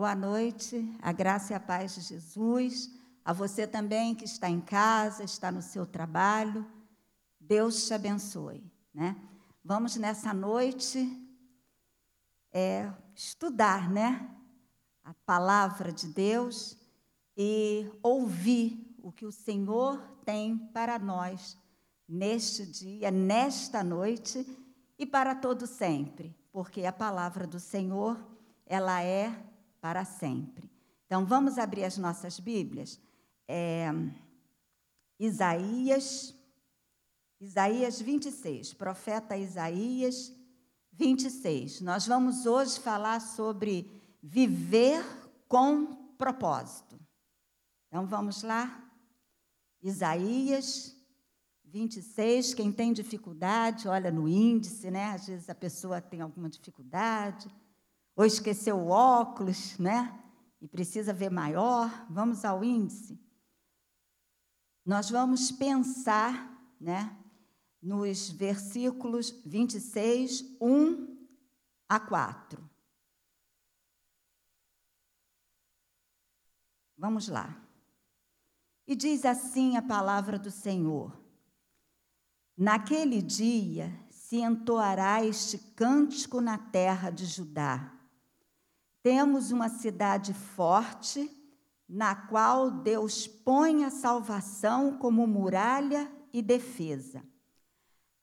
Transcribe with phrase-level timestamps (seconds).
[0.00, 2.90] Boa noite, a graça e a paz de Jesus,
[3.22, 6.66] a você também que está em casa, está no seu trabalho.
[7.38, 9.14] Deus te abençoe, né?
[9.62, 11.06] Vamos nessa noite
[12.50, 14.26] é, estudar, né?
[15.04, 16.78] A palavra de Deus
[17.36, 21.58] e ouvir o que o Senhor tem para nós
[22.08, 24.46] neste dia, nesta noite
[24.98, 28.18] e para todo sempre, porque a palavra do Senhor,
[28.64, 29.49] ela é
[29.80, 30.70] para sempre.
[31.06, 33.00] Então vamos abrir as nossas Bíblias.
[33.48, 33.88] É,
[35.18, 36.34] Isaías,
[37.40, 40.32] Isaías 26, profeta Isaías
[40.92, 41.80] 26.
[41.80, 43.90] Nós vamos hoje falar sobre
[44.22, 45.04] viver
[45.48, 47.00] com propósito.
[47.88, 48.88] Então vamos lá?
[49.82, 50.94] Isaías
[51.64, 55.06] 26, quem tem dificuldade, olha no índice, né?
[55.12, 57.50] Às vezes a pessoa tem alguma dificuldade,
[58.20, 60.22] ou esqueceu o óculos, né?
[60.60, 63.18] E precisa ver maior, vamos ao índice.
[64.84, 67.18] Nós vamos pensar, né?
[67.80, 71.26] Nos versículos 26, 1
[71.88, 72.62] a 4.
[76.98, 77.58] Vamos lá.
[78.86, 81.18] E diz assim a palavra do Senhor:
[82.54, 87.96] Naquele dia se entoará este cântico na terra de Judá.
[89.02, 91.30] Temos uma cidade forte,
[91.88, 97.22] na qual Deus põe a salvação como muralha e defesa.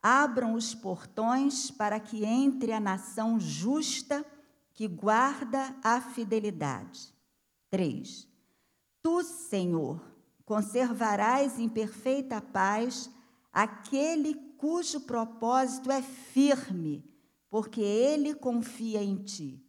[0.01, 4.25] Abram os portões para que entre a nação justa
[4.73, 7.13] que guarda a fidelidade.
[7.71, 8.27] 3.
[9.01, 9.99] Tu, Senhor,
[10.45, 13.09] conservarás em perfeita paz
[13.51, 17.03] aquele cujo propósito é firme,
[17.49, 19.66] porque ele confia em ti.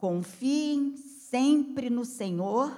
[0.00, 2.72] Confiem sempre no Senhor,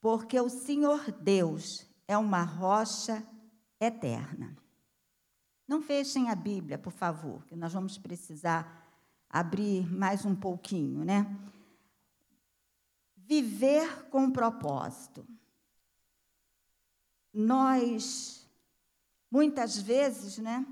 [0.00, 3.22] porque o Senhor Deus é uma rocha
[3.78, 4.56] eterna.
[5.68, 8.90] Não fechem a Bíblia, por favor, que nós vamos precisar
[9.28, 11.38] abrir mais um pouquinho, né?
[13.14, 15.28] Viver com propósito.
[17.30, 18.48] Nós,
[19.30, 20.66] muitas vezes, né?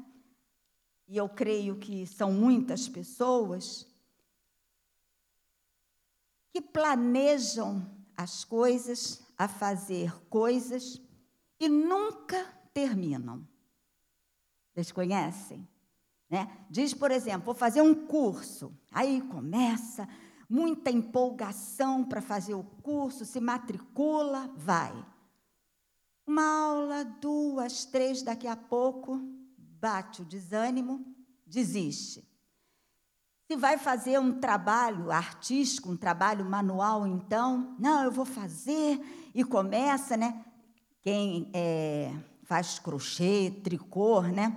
[1.07, 3.95] E eu creio que são muitas pessoas
[6.57, 7.87] que planejam
[8.17, 10.99] as coisas, a fazer coisas
[11.61, 13.47] e nunca terminam.
[14.73, 15.69] Vocês conhecem?
[16.31, 16.51] Né?
[16.71, 18.75] Diz, por exemplo, vou fazer um curso.
[18.91, 20.09] Aí começa,
[20.49, 24.95] muita empolgação para fazer o curso, se matricula, vai.
[26.27, 29.21] Uma aula, duas, três, daqui a pouco,
[29.59, 31.05] bate o desânimo,
[31.47, 32.27] desiste.
[33.49, 39.01] Se vai fazer um trabalho artístico, um trabalho manual, então, não, eu vou fazer,
[39.33, 40.45] e começa, né?
[41.01, 42.13] Quem é,
[42.43, 44.53] faz crochê, tricô, né?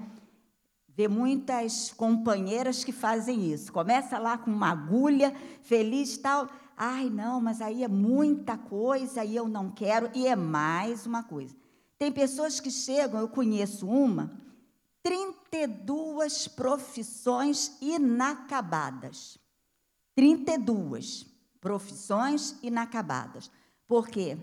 [0.87, 3.71] Vê muitas companheiras que fazem isso.
[3.71, 6.49] Começa lá com uma agulha, feliz tal.
[6.75, 10.09] Ai, não, mas aí é muita coisa e eu não quero.
[10.15, 11.55] E é mais uma coisa.
[11.97, 14.31] Tem pessoas que chegam, eu conheço uma,
[15.03, 19.37] 32 profissões inacabadas.
[20.15, 21.25] 32
[21.61, 23.49] profissões inacabadas.
[23.87, 24.37] Por quê?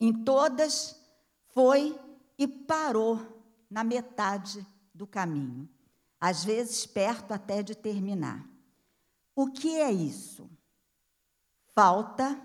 [0.00, 0.98] Em todas
[1.52, 1.98] foi
[2.38, 3.20] e parou
[3.68, 5.68] na metade do caminho,
[6.20, 8.48] às vezes perto até de terminar.
[9.34, 10.50] O que é isso?
[11.74, 12.40] Falta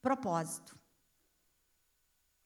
[0.00, 0.81] propósito.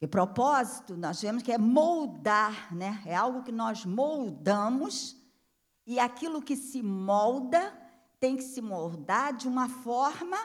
[0.00, 3.02] E propósito, nós vemos que é moldar, né?
[3.06, 5.16] É algo que nós moldamos
[5.86, 7.72] e aquilo que se molda
[8.20, 10.36] tem que se moldar de uma forma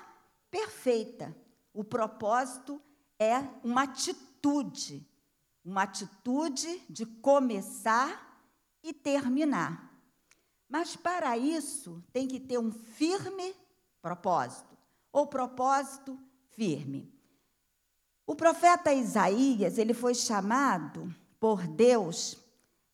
[0.50, 1.35] perfeita.
[1.73, 2.81] O propósito
[3.19, 5.07] é uma atitude,
[5.63, 8.39] uma atitude de começar
[8.83, 9.91] e terminar.
[10.69, 13.56] Mas para isso tem que ter um firme
[14.01, 14.78] propósito,
[15.12, 16.18] ou propósito
[16.50, 17.13] firme.
[18.31, 22.38] O profeta Isaías, ele foi chamado por Deus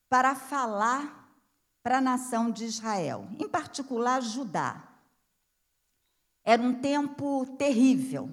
[0.10, 1.31] para falar
[1.84, 4.98] para a nação de Israel, em particular Judá.
[6.44, 8.31] Era um tempo terrível.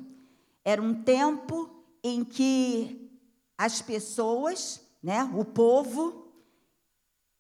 [0.65, 1.69] Era um tempo
[2.03, 3.15] em que
[3.59, 6.33] as pessoas, né, o povo,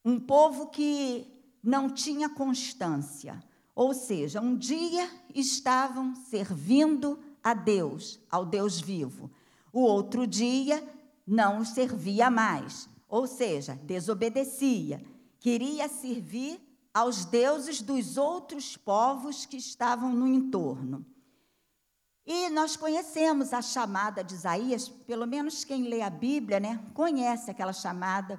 [0.04, 1.26] um povo que
[1.62, 3.42] não tinha constância.
[3.74, 9.30] Ou seja, um dia estavam servindo a Deus, ao Deus vivo.
[9.74, 10.80] O outro dia
[11.26, 15.04] não servia mais, ou seja, desobedecia.
[15.40, 16.60] Queria servir
[16.94, 21.04] aos deuses dos outros povos que estavam no entorno.
[22.24, 27.50] E nós conhecemos a chamada de Isaías, pelo menos quem lê a Bíblia, né, conhece
[27.50, 28.38] aquela chamada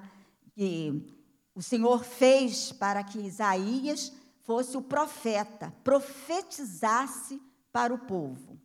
[0.54, 1.06] que
[1.54, 4.10] o Senhor fez para que Isaías
[4.40, 7.38] fosse o profeta, profetizasse
[7.70, 8.58] para o povo.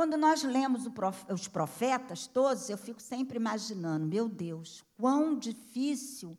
[0.00, 0.88] Quando nós lemos
[1.28, 6.38] os profetas todos, eu fico sempre imaginando, meu Deus, quão difícil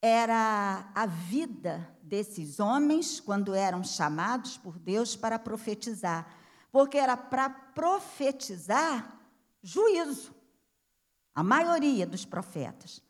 [0.00, 6.34] era a vida desses homens quando eram chamados por Deus para profetizar
[6.72, 9.20] porque era para profetizar
[9.62, 10.34] juízo.
[11.34, 13.02] A maioria dos profetas.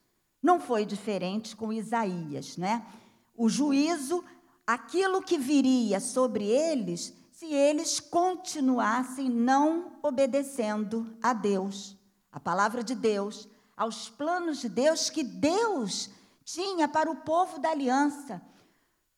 [0.42, 2.84] Não foi diferente com Isaías, né?
[3.32, 4.24] O juízo,
[4.66, 11.96] aquilo que viria sobre eles, se eles continuassem não obedecendo a Deus,
[12.30, 16.10] a palavra de Deus, aos planos de Deus que Deus
[16.44, 18.40] tinha para o povo da aliança.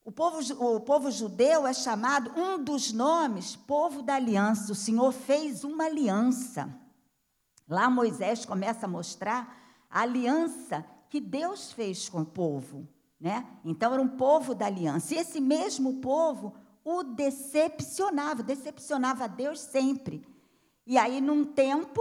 [0.03, 4.73] O povo, o povo judeu é chamado, um dos nomes, povo da aliança.
[4.73, 6.75] O Senhor fez uma aliança.
[7.69, 9.59] Lá Moisés começa a mostrar
[9.91, 12.89] a aliança que Deus fez com o povo.
[13.21, 13.47] Né?
[13.63, 15.15] Então era um povo da aliança.
[15.15, 16.55] E esse mesmo povo
[16.87, 20.25] o decepcionava, decepcionava Deus sempre.
[20.87, 22.01] E aí, num tempo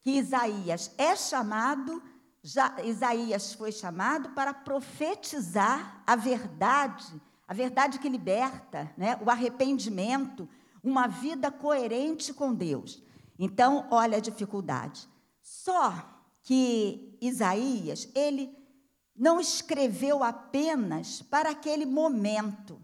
[0.00, 2.02] que Isaías é chamado,
[2.42, 9.18] já, Isaías foi chamado para profetizar a verdade a verdade que liberta, né?
[9.24, 10.48] o arrependimento,
[10.82, 13.02] uma vida coerente com Deus.
[13.38, 15.08] Então, olha a dificuldade.
[15.42, 15.92] Só
[16.42, 18.56] que Isaías, ele
[19.14, 22.83] não escreveu apenas para aquele momento.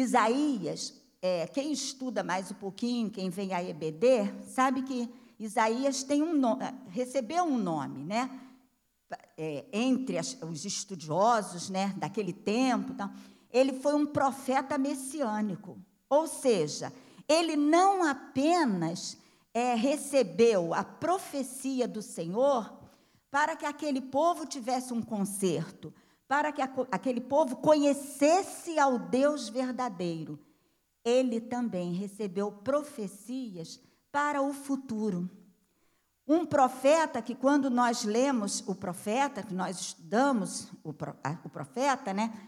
[0.00, 5.08] Isaías, é, quem estuda mais um pouquinho, quem vem a EBD, sabe que
[5.38, 6.40] Isaías tem um
[6.88, 8.30] recebeu um nome, né?
[9.36, 13.10] é, entre as, os estudiosos né, daquele tempo, então,
[13.50, 15.78] ele foi um profeta messiânico.
[16.08, 16.92] Ou seja,
[17.26, 19.16] ele não apenas
[19.54, 22.72] é, recebeu a profecia do Senhor
[23.30, 25.92] para que aquele povo tivesse um conserto,
[26.28, 26.60] para que
[26.92, 30.38] aquele povo conhecesse ao Deus verdadeiro.
[31.02, 33.80] Ele também recebeu profecias
[34.12, 35.28] para o futuro.
[36.26, 40.90] Um profeta que, quando nós lemos o profeta, que nós estudamos o,
[41.44, 42.38] o profeta, né?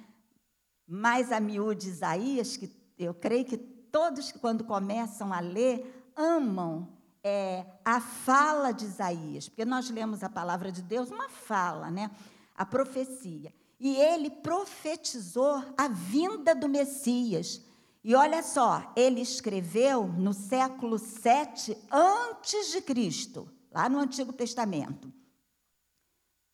[0.86, 6.88] Mais a miúde Isaías, que eu creio que todos, quando começam a ler, amam
[7.24, 12.10] é, a fala de Isaías, porque nós lemos a palavra de Deus, uma fala, né?
[12.54, 13.54] A profecia.
[13.80, 17.60] E ele profetizou a vinda do Messias.
[18.04, 25.10] E olha só, ele escreveu no século 7 antes de Cristo lá no Antigo Testamento.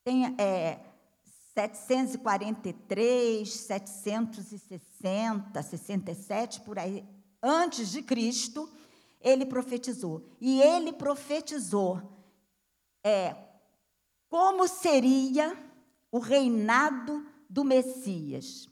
[0.05, 0.79] Tem é,
[1.55, 7.05] 743, 760, 67, por aí,
[7.43, 8.71] antes de Cristo,
[9.21, 10.31] ele profetizou.
[10.41, 12.01] E ele profetizou
[13.03, 13.35] é,
[14.29, 15.66] como seria
[16.17, 18.71] o reinado do Messias,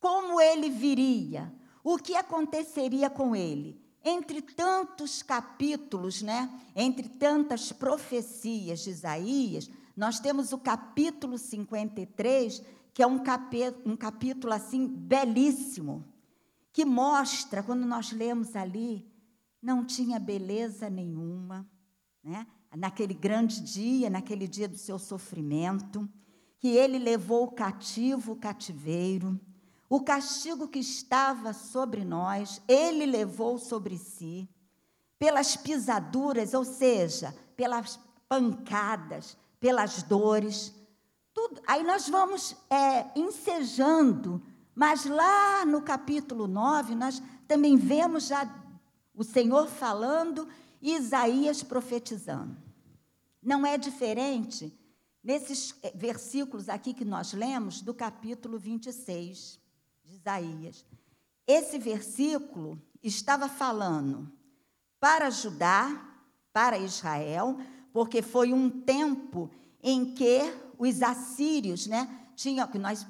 [0.00, 1.52] como ele viria,
[1.84, 3.78] o que aconteceria com ele?
[4.02, 12.62] Entre tantos capítulos, né, entre tantas profecias de Isaías, nós temos o capítulo 53,
[12.94, 13.20] que é um
[13.84, 16.06] um capítulo assim belíssimo,
[16.72, 19.06] que mostra, quando nós lemos ali,
[19.60, 21.68] não tinha beleza nenhuma,
[22.24, 22.46] né?
[22.74, 26.08] naquele grande dia, naquele dia do seu sofrimento,
[26.58, 29.38] que ele levou o cativo o cativeiro,
[29.88, 34.48] o castigo que estava sobre nós, ele levou sobre si,
[35.18, 37.98] pelas pisaduras, ou seja, pelas
[38.28, 40.74] pancadas, pelas dores.
[41.32, 41.62] Tudo.
[41.66, 44.42] Aí nós vamos é, ensejando,
[44.74, 48.46] mas lá no capítulo 9, nós também vemos já
[49.14, 50.46] o Senhor falando
[50.82, 52.56] e Isaías profetizando.
[53.42, 54.77] Não é diferente
[55.28, 59.60] nesses é, versículos aqui que nós lemos do capítulo 26
[60.02, 60.86] de Isaías.
[61.46, 64.32] Esse versículo estava falando
[64.98, 66.16] para Judá,
[66.50, 67.58] para Israel,
[67.92, 69.50] porque foi um tempo
[69.82, 70.40] em que
[70.78, 73.06] os assírios, né, tinham que nós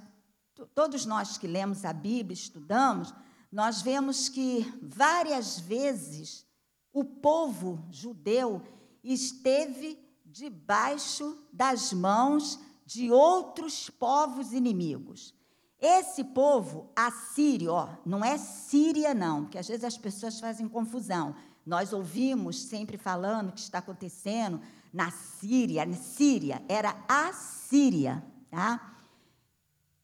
[0.75, 3.15] todos nós que lemos a Bíblia, estudamos,
[3.51, 6.45] nós vemos que várias vezes
[6.93, 8.61] o povo judeu
[9.05, 10.08] esteve
[10.39, 15.35] debaixo das mãos de outros povos inimigos.
[15.81, 21.35] Esse povo assírio, ó, não é Síria, não, porque às vezes as pessoas fazem confusão.
[21.67, 24.61] Nós ouvimos sempre falando que está acontecendo
[24.93, 28.97] na Síria, na Síria, era a Síria, tá?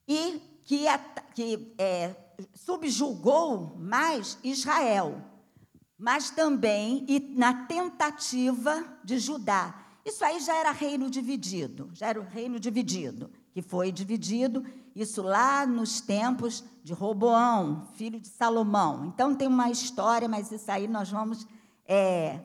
[0.07, 0.85] E que,
[1.35, 2.15] que é,
[2.55, 5.23] subjugou mais Israel.
[5.97, 9.84] mas também e na tentativa de Judá.
[10.05, 15.23] Isso aí já era reino dividido, já era o reino dividido, que foi dividido, isso
[15.23, 19.07] lá nos tempos de Roboão, filho de Salomão.
[19.07, 21.47] Então tem uma história, mas isso aí nós vamos
[21.87, 22.39] é,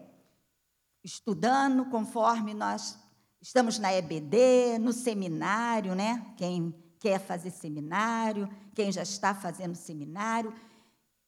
[1.04, 2.98] estudando conforme nós
[3.42, 6.34] estamos na EBD, no seminário, né?
[6.38, 10.54] Quem quer fazer seminário, quem já está fazendo seminário.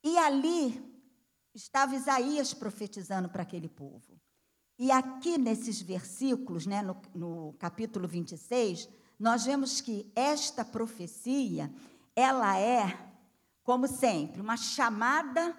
[0.03, 0.81] E ali
[1.53, 4.19] estava Isaías profetizando para aquele povo.
[4.83, 11.71] E aqui nesses versículos, né, no, no capítulo 26, nós vemos que esta profecia,
[12.15, 12.97] ela é,
[13.61, 15.55] como sempre, uma chamada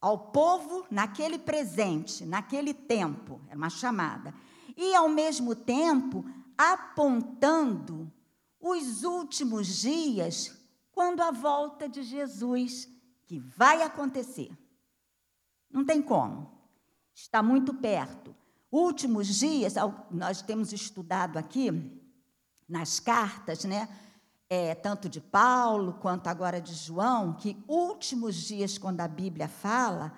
[0.00, 4.32] ao povo naquele presente, naquele tempo, era uma chamada.
[4.76, 6.24] E, ao mesmo tempo,
[6.56, 8.08] apontando
[8.60, 10.56] os últimos dias,
[10.92, 12.88] quando a volta de Jesus,
[13.26, 14.56] que vai acontecer.
[15.68, 16.48] Não tem como.
[17.12, 18.32] Está muito perto.
[18.70, 19.74] Últimos dias,
[20.10, 21.70] nós temos estudado aqui
[22.68, 23.88] nas cartas, né?
[24.48, 30.12] É, tanto de Paulo quanto agora de João, que últimos dias, quando a Bíblia fala,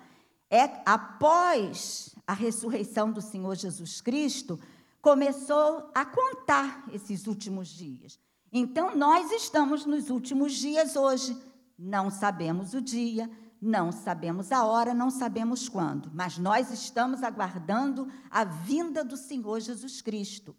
[0.49, 4.59] é após a ressurreição do Senhor Jesus Cristo,
[5.01, 8.19] começou a contar esses últimos dias.
[8.51, 11.35] Então, nós estamos nos últimos dias hoje.
[11.77, 13.29] Não sabemos o dia,
[13.63, 19.59] não sabemos a hora, não sabemos quando, mas nós estamos aguardando a vinda do Senhor
[19.59, 20.55] Jesus Cristo.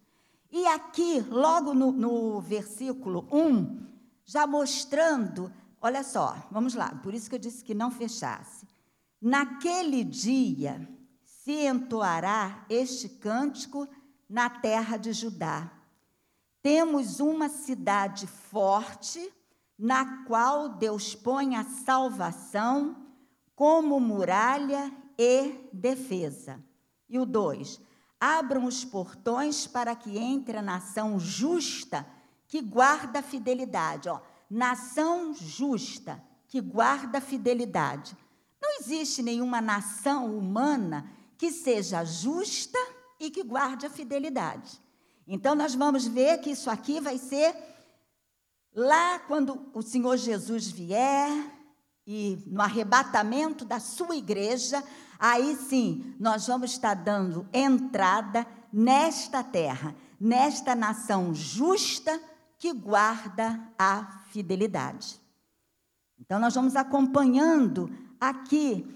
[0.51, 3.87] E aqui, logo no, no versículo 1,
[4.25, 8.67] já mostrando, olha só, vamos lá, por isso que eu disse que não fechasse.
[9.21, 10.89] Naquele dia
[11.23, 13.87] se entoará este cântico
[14.29, 15.71] na terra de Judá
[16.65, 19.31] temos uma cidade forte,
[19.79, 22.97] na qual Deus põe a salvação
[23.55, 26.63] como muralha e defesa.
[27.09, 27.81] E o 2:
[28.21, 32.07] abram os portões para que entre a nação justa
[32.47, 34.09] que guarda a fidelidade.
[34.09, 38.17] Ó, nação justa que guarda a fidelidade.
[38.61, 42.79] Não existe nenhuma nação humana que seja justa
[43.19, 44.81] e que guarde a fidelidade.
[45.27, 47.55] Então, nós vamos ver que isso aqui vai ser
[48.75, 51.31] lá quando o Senhor Jesus vier
[52.07, 54.83] e no arrebatamento da sua igreja,
[55.19, 62.21] aí sim nós vamos estar dando entrada nesta terra, nesta nação justa
[62.59, 65.21] que guarda a fidelidade.
[66.19, 67.91] Então, nós vamos acompanhando
[68.21, 68.87] aqui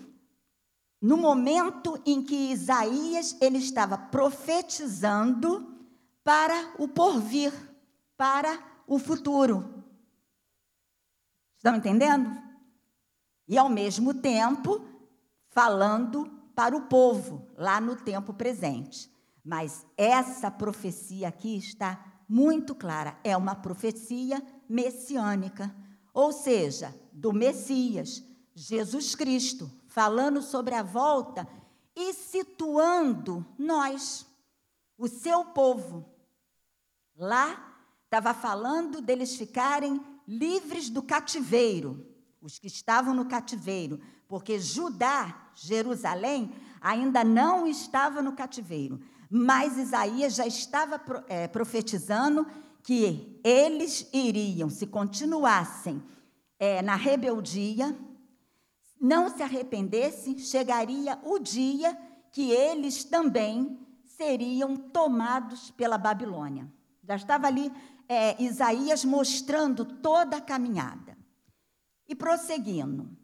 [1.01, 5.77] no momento em que Isaías ele estava profetizando
[6.25, 7.53] para o porvir,
[8.17, 8.59] para
[8.89, 9.85] o futuro.
[11.57, 12.31] Estão entendendo?
[13.47, 14.85] E ao mesmo tempo,
[15.51, 19.13] falando para o povo, lá no tempo presente.
[19.45, 23.19] Mas essa profecia aqui está muito clara.
[23.23, 25.75] É uma profecia messiânica,
[26.13, 31.47] ou seja, do Messias, Jesus Cristo, falando sobre a volta
[31.95, 34.27] e situando nós,
[34.97, 36.19] o seu povo,
[37.19, 37.68] Lá
[38.09, 42.07] estava falando deles ficarem livres do cativeiro,
[42.41, 46.51] os que estavam no cativeiro, porque Judá, Jerusalém,
[46.81, 48.99] ainda não estava no cativeiro.
[49.31, 50.99] Mas Isaías já estava
[51.29, 52.47] é, profetizando
[52.83, 56.03] que eles iriam, se continuassem
[56.59, 57.95] é, na rebeldia,
[58.99, 61.95] não se arrependessem, chegaria o dia
[62.33, 66.73] que eles também seriam tomados pela Babilônia.
[67.05, 67.73] Já estava ali
[68.09, 71.17] é, Isaías mostrando toda a caminhada.
[72.09, 73.15] E prosseguindo.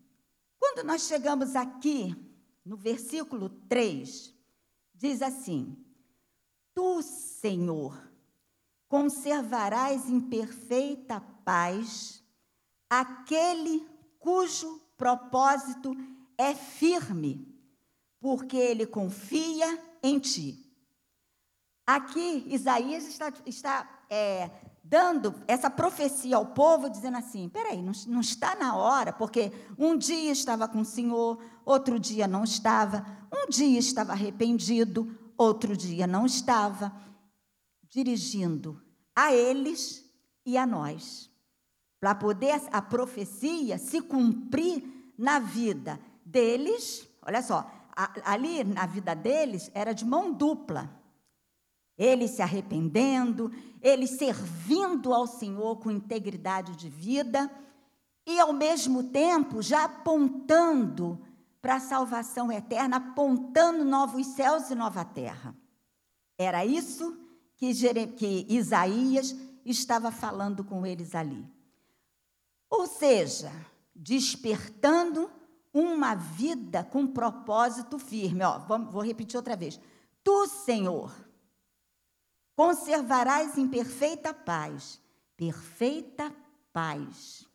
[0.58, 2.14] Quando nós chegamos aqui,
[2.64, 4.34] no versículo 3,
[4.94, 5.76] diz assim:
[6.74, 8.12] Tu, Senhor,
[8.86, 12.22] conservarás em perfeita paz
[12.88, 13.86] aquele
[14.18, 15.96] cujo propósito
[16.36, 17.46] é firme,
[18.20, 20.60] porque ele confia em ti.
[21.86, 24.50] Aqui, Isaías está, está é,
[24.84, 29.96] dando essa profecia ao povo, dizendo assim: peraí, não, não está na hora, porque um
[29.96, 36.06] dia estava com o Senhor, outro dia não estava, um dia estava arrependido, outro dia
[36.06, 36.94] não estava,
[37.88, 38.80] dirigindo
[39.16, 40.04] a eles
[40.44, 41.30] e a nós,
[41.98, 47.08] para poder a profecia se cumprir na vida deles.
[47.22, 47.70] Olha só,
[48.24, 51.02] ali na vida deles era de mão dupla.
[51.96, 57.50] Ele se arrependendo, ele servindo ao Senhor com integridade de vida
[58.26, 61.20] e, ao mesmo tempo, já apontando
[61.60, 65.56] para a salvação eterna, apontando novos céus e nova terra.
[66.36, 67.16] Era isso
[67.56, 67.72] que,
[68.08, 69.34] que Isaías
[69.64, 71.46] estava falando com eles ali.
[72.68, 73.52] Ou seja,
[73.94, 75.30] despertando
[75.72, 78.44] uma vida com propósito firme.
[78.44, 78.58] Ó,
[78.90, 79.80] vou repetir outra vez.
[80.22, 81.14] Tu, Senhor,
[82.56, 85.00] conservarás em perfeita paz,
[85.36, 86.34] perfeita
[86.72, 87.46] paz.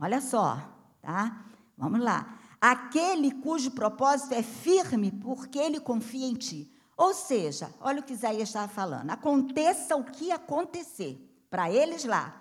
[0.00, 0.58] Olha só,
[1.00, 1.44] tá?
[1.76, 2.38] Vamos lá.
[2.60, 6.72] Aquele cujo propósito é firme porque ele confia em ti.
[6.96, 9.10] Ou seja, olha o que Isaías estava falando.
[9.10, 11.18] Aconteça o que acontecer,
[11.50, 12.40] para eles lá.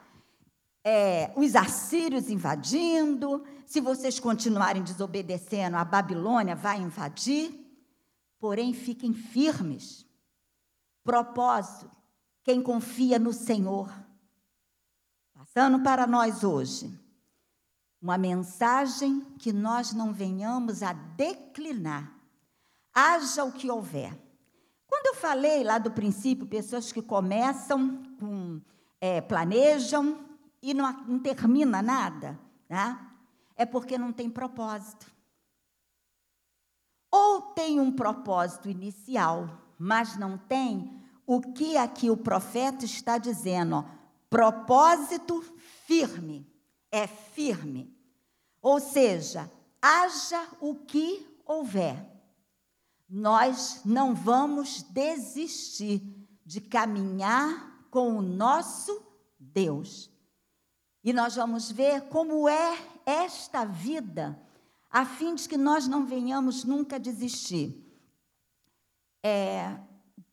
[0.84, 7.60] É, os assírios invadindo, se vocês continuarem desobedecendo, a Babilônia vai invadir.
[8.40, 10.06] Porém, fiquem firmes.
[11.04, 11.90] Propósito,
[12.44, 13.92] quem confia no Senhor.
[15.34, 16.98] Passando para nós hoje,
[18.02, 22.14] uma mensagem que nós não venhamos a declinar.
[22.94, 24.18] Haja o que houver.
[24.88, 28.62] Quando eu falei lá do princípio, pessoas que começam, com,
[29.02, 30.24] é, planejam
[30.62, 33.14] e não, não termina nada, tá?
[33.56, 35.12] é porque não tem propósito.
[37.12, 39.48] Ou tem um propósito inicial,
[39.84, 43.86] mas não tem o que aqui o profeta está dizendo, ó,
[44.30, 45.42] propósito
[45.86, 46.48] firme,
[46.90, 47.94] é firme.
[48.62, 52.14] Ou seja, haja o que houver
[53.10, 56.02] nós não vamos desistir
[56.46, 59.06] de caminhar com o nosso
[59.38, 60.10] Deus.
[61.04, 64.42] E nós vamos ver como é esta vida,
[64.90, 67.84] a fim de que nós não venhamos nunca desistir.
[69.24, 69.80] É,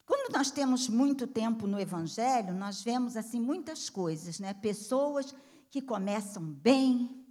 [0.05, 4.53] quando nós temos muito tempo no Evangelho, nós vemos assim muitas coisas, né?
[4.53, 5.33] Pessoas
[5.71, 7.25] que começam bem,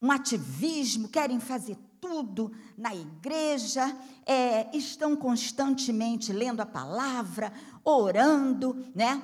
[0.00, 3.84] um ativismo, querem fazer tudo na igreja,
[4.24, 7.52] é, estão constantemente lendo a palavra,
[7.82, 9.20] orando, né?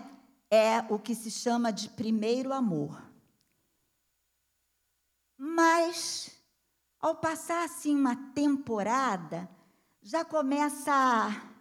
[0.50, 3.00] É o que se chama de primeiro amor.
[5.38, 6.30] Mas,
[6.98, 9.48] ao passar assim uma temporada,
[10.02, 11.51] já começa a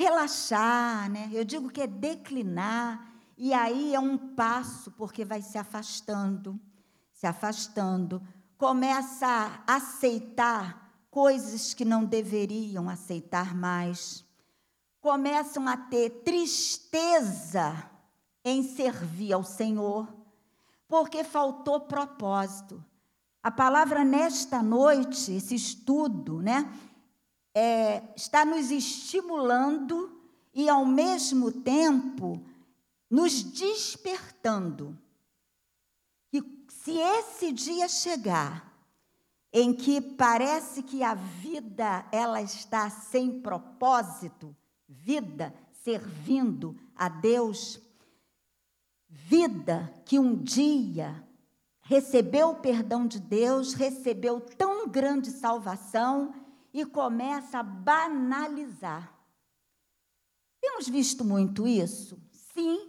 [0.00, 1.28] relaxar, né?
[1.30, 6.58] Eu digo que é declinar, e aí é um passo, porque vai se afastando,
[7.12, 8.22] se afastando
[8.56, 9.26] começa
[9.66, 14.22] a aceitar coisas que não deveriam aceitar mais,
[15.00, 17.90] começam a ter tristeza
[18.44, 20.06] em servir ao Senhor,
[20.86, 22.84] porque faltou propósito.
[23.42, 26.70] A palavra nesta noite, esse estudo, né,
[27.54, 30.20] é, está nos estimulando
[30.54, 32.44] e, ao mesmo tempo,
[33.10, 34.98] nos despertando.
[36.82, 38.74] Se esse dia chegar
[39.52, 44.56] em que parece que a vida ela está sem propósito,
[44.88, 47.78] vida servindo a Deus,
[49.08, 51.22] vida que um dia
[51.82, 56.32] recebeu o perdão de Deus, recebeu tão grande salvação
[56.72, 59.12] e começa a banalizar.
[60.60, 62.18] Temos visto muito isso?
[62.54, 62.88] Sim,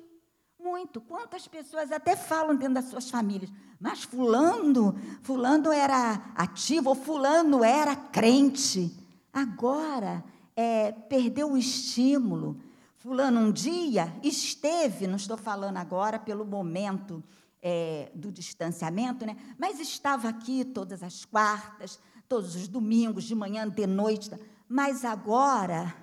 [0.59, 1.01] muito.
[1.01, 7.95] Quantas pessoas até falam dentro das suas famílias, mas fulano, fulano era ativo, fulano era
[7.95, 8.95] crente.
[9.33, 10.23] Agora
[10.55, 12.61] é, perdeu o estímulo.
[12.97, 17.23] Fulano um dia esteve, não estou falando agora pelo momento
[17.61, 19.35] é, do distanciamento, né?
[19.57, 21.99] mas estava aqui todas as quartas,
[22.31, 24.31] todos os domingos, de manhã, de noite.
[24.69, 25.93] Mas agora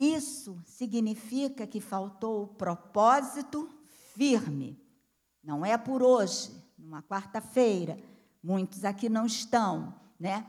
[0.00, 3.68] Isso significa que faltou o propósito
[4.14, 4.82] firme.
[5.44, 7.98] Não é por hoje, numa quarta-feira.
[8.42, 10.46] Muitos aqui não estão, né?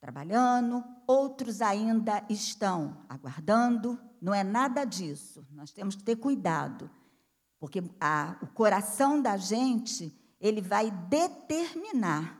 [0.00, 3.98] Trabalhando, outros ainda estão aguardando.
[4.22, 5.44] Não é nada disso.
[5.50, 6.88] Nós temos que ter cuidado,
[7.58, 12.38] porque a, o coração da gente ele vai determinar,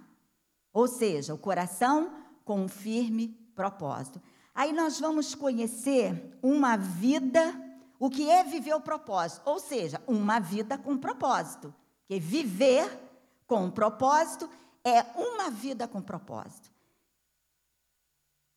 [0.71, 2.12] ou seja, o coração
[2.45, 4.21] com um firme propósito.
[4.55, 7.59] Aí nós vamos conhecer uma vida,
[7.99, 11.75] o que é viver o propósito, ou seja, uma vida com propósito.
[12.07, 12.87] Que viver
[13.47, 14.51] com propósito
[14.85, 16.71] é uma vida com propósito.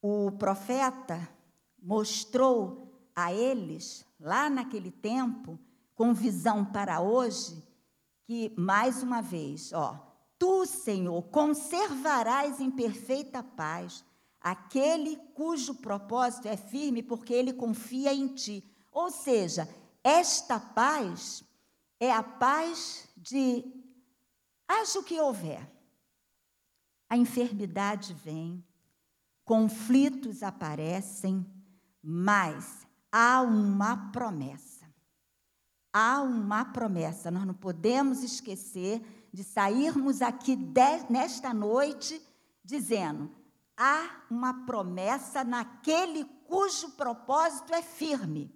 [0.01, 1.25] O profeta
[1.81, 5.57] mostrou a eles, lá naquele tempo,
[5.95, 7.65] com visão para hoje,
[8.27, 9.97] que, mais uma vez, ó,
[10.37, 14.03] tu, Senhor, conservarás em perfeita paz
[14.41, 18.61] aquele cujo propósito é firme porque ele confia em ti.
[18.91, 19.67] Ou seja,
[20.03, 21.41] esta paz
[22.01, 23.63] é a paz de
[24.67, 25.65] haja o que houver.
[27.09, 28.61] a enfermidade vem,
[29.45, 31.45] conflitos aparecem,
[32.03, 34.76] mas há uma promessa.
[35.99, 37.31] Há uma promessa.
[37.31, 39.01] Nós não podemos esquecer
[39.33, 42.21] de sairmos aqui de, nesta noite
[42.63, 43.31] dizendo:
[43.75, 48.55] há uma promessa naquele cujo propósito é firme.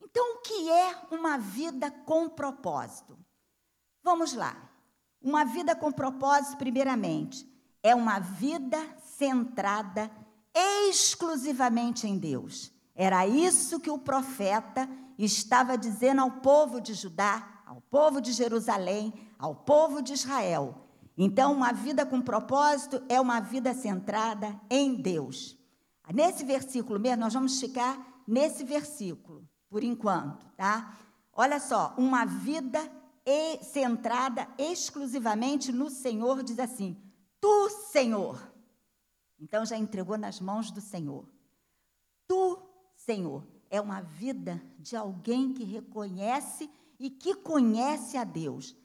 [0.00, 3.18] Então, o que é uma vida com propósito?
[4.04, 4.70] Vamos lá.
[5.20, 7.44] Uma vida com propósito, primeiramente,
[7.82, 10.08] é uma vida centrada
[10.54, 12.70] exclusivamente em Deus.
[12.94, 14.88] Era isso que o profeta
[15.24, 20.86] estava dizendo ao povo de Judá, ao povo de Jerusalém, ao povo de Israel.
[21.16, 25.58] Então, uma vida com propósito é uma vida centrada em Deus.
[26.12, 30.98] Nesse versículo mesmo, nós vamos ficar nesse versículo, por enquanto, tá?
[31.32, 32.80] Olha só, uma vida
[33.62, 37.00] centrada exclusivamente no Senhor, diz assim:
[37.40, 38.52] Tu, Senhor.
[39.38, 41.28] Então já entregou nas mãos do Senhor.
[42.26, 42.58] Tu,
[42.94, 48.76] Senhor, é uma vida de alguém que reconhece e que conhece a Deus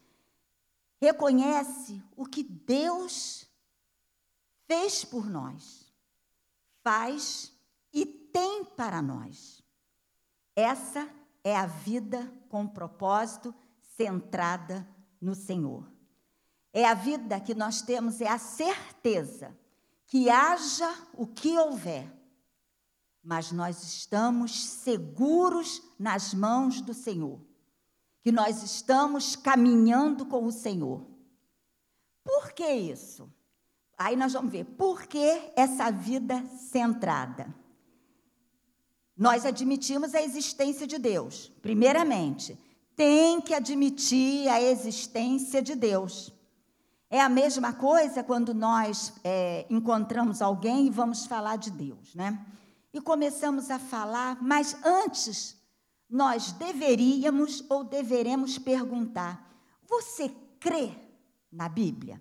[0.99, 3.47] reconhece o que Deus
[4.65, 5.91] fez por nós,
[6.83, 7.53] faz
[7.93, 9.63] e tem para nós.
[10.55, 11.07] Essa
[11.43, 13.53] é a vida com propósito
[13.95, 14.87] centrada
[15.21, 15.89] no Senhor.
[16.73, 19.57] É a vida que nós temos, é a certeza
[20.05, 22.11] que haja o que houver,
[23.27, 27.41] mas nós estamos seguros nas mãos do Senhor
[28.21, 31.05] que nós estamos caminhando com o Senhor.
[32.23, 33.29] Por que isso?
[33.97, 37.53] Aí nós vamos ver por que essa vida centrada.
[39.15, 42.57] Nós admitimos a existência de Deus, primeiramente.
[42.95, 46.33] Tem que admitir a existência de Deus.
[47.09, 52.45] É a mesma coisa quando nós é, encontramos alguém e vamos falar de Deus, né?
[52.97, 55.55] E começamos a falar, mas antes
[56.09, 59.55] nós deveríamos ou deveremos perguntar:
[59.87, 60.29] você
[60.59, 60.97] crê
[61.51, 62.19] na Bíblia?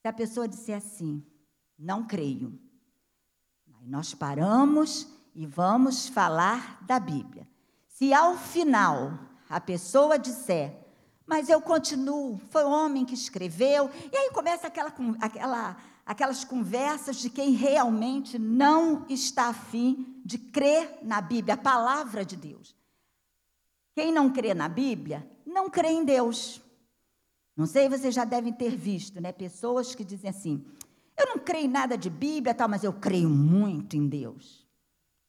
[0.00, 1.26] Se a pessoa disser assim,
[1.76, 2.56] não creio,
[3.74, 7.48] aí nós paramos e vamos falar da Bíblia.
[7.88, 9.18] Se ao final
[9.50, 10.72] a pessoa disser,
[11.26, 17.16] mas eu continuo, foi o homem que escreveu, e aí começa aquela, aquela aquelas conversas
[17.16, 22.74] de quem realmente não está afim de crer na Bíblia, a palavra de Deus.
[23.94, 26.60] Quem não crê na Bíblia, não crê em Deus.
[27.56, 29.32] Não sei, vocês já devem ter visto, né?
[29.32, 30.64] Pessoas que dizem assim:
[31.16, 34.66] eu não creio em nada de Bíblia, tal, mas eu creio muito em Deus.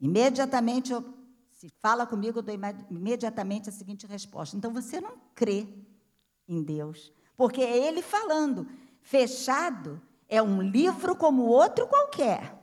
[0.01, 1.05] Imediatamente, eu,
[1.51, 2.55] se fala comigo, eu dou
[2.89, 5.67] imediatamente a seguinte resposta: então você não crê
[6.47, 8.67] em Deus, porque é Ele falando,
[9.01, 12.55] fechado é um livro como outro qualquer.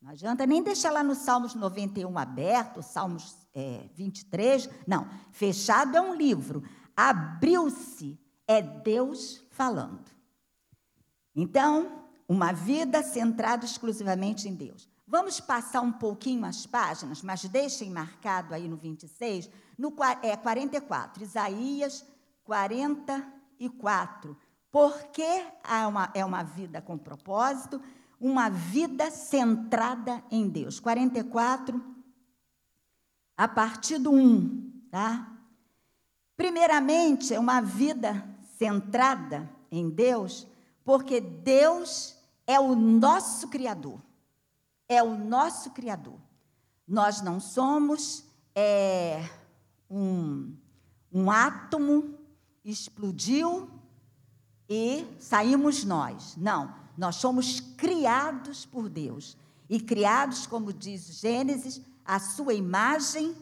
[0.00, 4.68] Não adianta nem deixar lá no Salmos 91 aberto, Salmos é, 23.
[4.86, 6.62] Não, fechado é um livro.
[6.96, 10.04] Abriu-se, é Deus falando.
[11.34, 14.88] Então, uma vida centrada exclusivamente em Deus.
[15.06, 21.22] Vamos passar um pouquinho as páginas, mas deixem marcado aí no 26, no é, 44,
[21.22, 22.04] Isaías
[22.44, 24.36] 44.
[24.76, 27.80] Porque é uma, é uma vida com propósito,
[28.20, 30.78] uma vida centrada em Deus.
[30.78, 31.82] 44,
[33.34, 35.32] a partir do 1, tá?
[36.36, 38.22] Primeiramente, é uma vida
[38.58, 40.46] centrada em Deus,
[40.84, 42.14] porque Deus
[42.46, 43.98] é o nosso Criador.
[44.86, 46.20] É o nosso Criador.
[46.86, 49.26] Nós não somos é,
[49.88, 50.54] um,
[51.10, 52.14] um átomo,
[52.62, 53.70] explodiu
[54.68, 56.36] e saímos nós.
[56.36, 59.36] Não, nós somos criados por Deus.
[59.68, 63.34] E criados, como diz Gênesis, a sua imagem,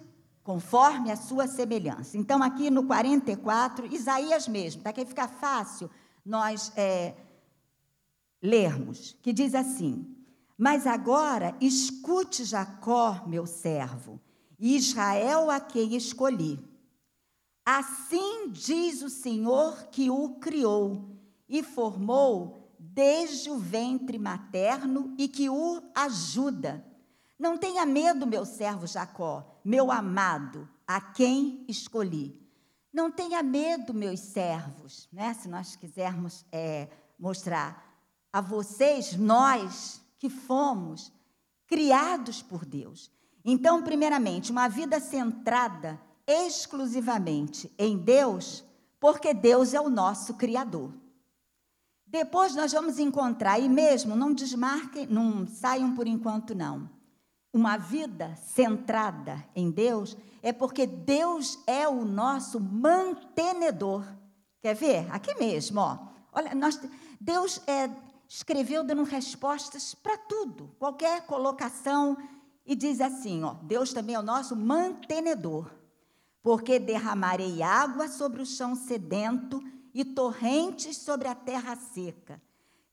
[0.43, 2.17] conforme a sua semelhança.
[2.17, 5.91] Então, aqui no 44, Isaías mesmo, para que fica fácil
[6.25, 7.15] nós é,
[8.43, 10.17] lermos, que diz assim:
[10.57, 14.21] Mas agora escute Jacó, meu servo,
[14.59, 16.59] e Israel a quem escolhi.
[17.67, 21.14] Assim diz o Senhor que o criou
[21.55, 26.85] e formou desde o ventre materno e que o ajuda.
[27.39, 32.43] Não tenha medo, meu servo Jacó, meu amado, a quem escolhi.
[32.93, 35.33] Não tenha medo, meus servos, né?
[35.35, 37.85] se nós quisermos é, mostrar
[38.33, 41.13] a vocês, nós que fomos
[41.69, 43.13] criados por Deus.
[43.45, 48.65] Então, primeiramente, uma vida centrada exclusivamente em Deus,
[48.99, 51.04] porque Deus é o nosso Criador.
[52.07, 56.89] Depois nós vamos encontrar, e mesmo, não desmarquem, não saiam por enquanto, não.
[57.53, 64.05] Uma vida centrada em Deus é porque Deus é o nosso mantenedor.
[64.61, 65.07] Quer ver?
[65.13, 65.99] Aqui mesmo, ó.
[66.33, 66.81] Olha, nós,
[67.21, 67.91] Deus é,
[68.29, 72.17] escreveu dando respostas para tudo, qualquer colocação,
[72.67, 75.71] e diz assim: ó, Deus também é o nosso mantenedor,
[76.43, 79.63] porque derramarei água sobre o chão sedento
[79.95, 82.43] e torrentes sobre a terra seca.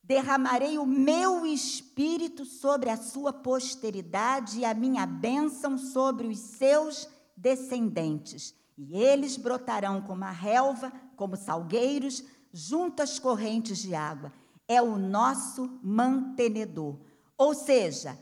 [0.04, 7.08] Derramarei o meu espírito sobre a sua posteridade e a minha bênção sobre os seus
[7.36, 8.54] descendentes.
[8.76, 14.32] E eles brotarão como a relva, como salgueiros, junto às correntes de água.
[14.68, 16.98] É o nosso mantenedor.
[17.36, 18.18] Ou seja,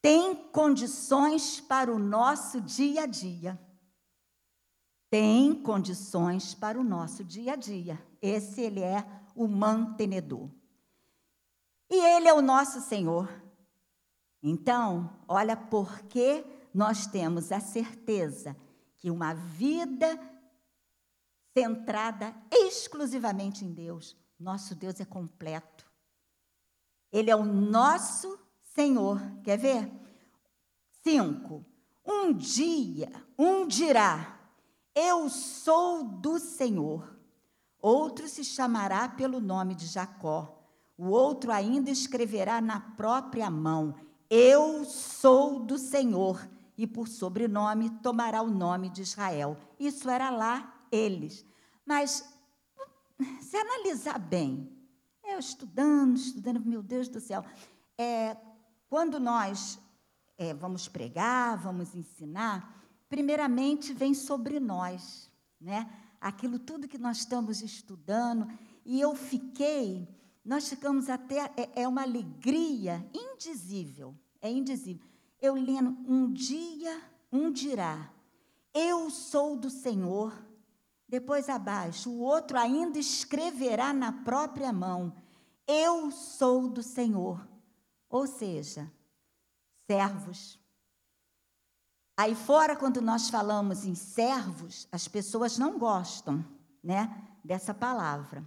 [0.00, 3.58] tem condições para o nosso dia a dia.
[5.10, 8.09] Tem condições para o nosso dia a dia.
[8.20, 10.48] Esse ele é o mantenedor.
[11.88, 13.28] E ele é o nosso Senhor.
[14.42, 18.56] Então, olha por que nós temos a certeza
[18.96, 20.18] que uma vida
[21.52, 25.90] centrada exclusivamente em Deus, nosso Deus é completo.
[27.12, 29.20] Ele é o nosso Senhor.
[29.42, 29.92] Quer ver?
[31.02, 31.64] Cinco.
[32.06, 34.38] Um dia, um dirá:
[34.94, 37.19] Eu sou do Senhor.
[37.80, 40.56] Outro se chamará pelo nome de Jacó.
[40.96, 43.94] O outro ainda escreverá na própria mão:
[44.28, 49.56] Eu sou do Senhor e por sobrenome tomará o nome de Israel.
[49.78, 51.44] Isso era lá eles.
[51.84, 52.28] Mas,
[53.40, 54.70] se analisar bem,
[55.24, 57.44] eu estudando, estudando, meu Deus do céu,
[57.96, 58.36] é,
[58.88, 59.78] quando nós
[60.36, 65.90] é, vamos pregar, vamos ensinar, primeiramente vem sobre nós, né?
[66.20, 68.46] Aquilo tudo que nós estamos estudando,
[68.84, 70.06] e eu fiquei,
[70.44, 77.00] nós ficamos até, é, é uma alegria indizível, é indizível eu lendo, um dia
[77.32, 78.12] um dirá,
[78.74, 80.46] eu sou do Senhor.
[81.08, 85.12] Depois abaixo, o outro ainda escreverá na própria mão,
[85.66, 87.48] eu sou do Senhor.
[88.08, 88.92] Ou seja,
[89.86, 90.59] servos.
[92.20, 96.44] Aí fora, quando nós falamos em servos, as pessoas não gostam,
[96.84, 98.46] né, dessa palavra.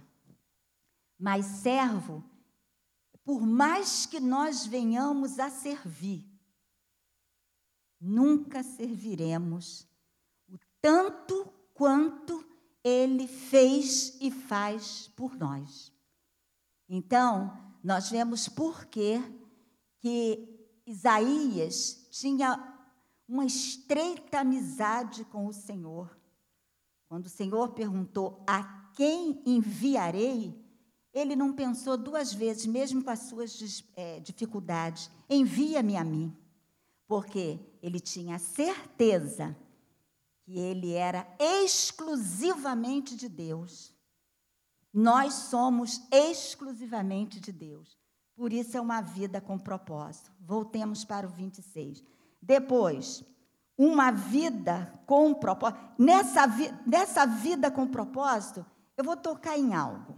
[1.18, 2.22] Mas servo,
[3.24, 6.24] por mais que nós venhamos a servir,
[8.00, 9.88] nunca serviremos
[10.48, 12.46] o tanto quanto
[12.84, 15.92] ele fez e faz por nós.
[16.88, 19.20] Então, nós vemos por que
[20.86, 22.73] Isaías tinha
[23.28, 26.16] uma estreita amizade com o Senhor.
[27.08, 30.62] Quando o Senhor perguntou: A quem enviarei?
[31.12, 36.36] Ele não pensou duas vezes, mesmo com as suas é, dificuldades: Envia-me a mim
[37.06, 39.56] porque ele tinha certeza
[40.42, 43.94] que ele era exclusivamente de Deus.
[44.92, 47.98] Nós somos exclusivamente de Deus.
[48.34, 50.32] Por isso é uma vida com propósito.
[50.40, 52.02] Voltemos para o 26.
[52.46, 53.24] Depois,
[53.76, 55.80] uma vida com propósito.
[55.98, 58.64] Nessa, vi, nessa vida com propósito,
[58.96, 60.14] eu vou tocar em algo.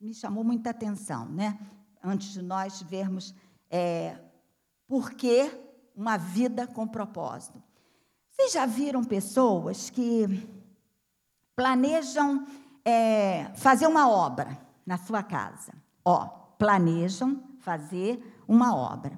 [0.00, 1.58] Me chamou muita atenção, né?
[2.02, 3.34] Antes de nós vermos
[3.70, 4.18] é,
[4.86, 5.50] por que
[5.94, 7.62] uma vida com propósito.
[8.30, 10.26] Vocês já viram pessoas que
[11.54, 12.44] planejam
[12.84, 15.72] é, fazer uma obra na sua casa?
[16.04, 16.26] Ó,
[16.58, 19.16] planejam fazer uma obra.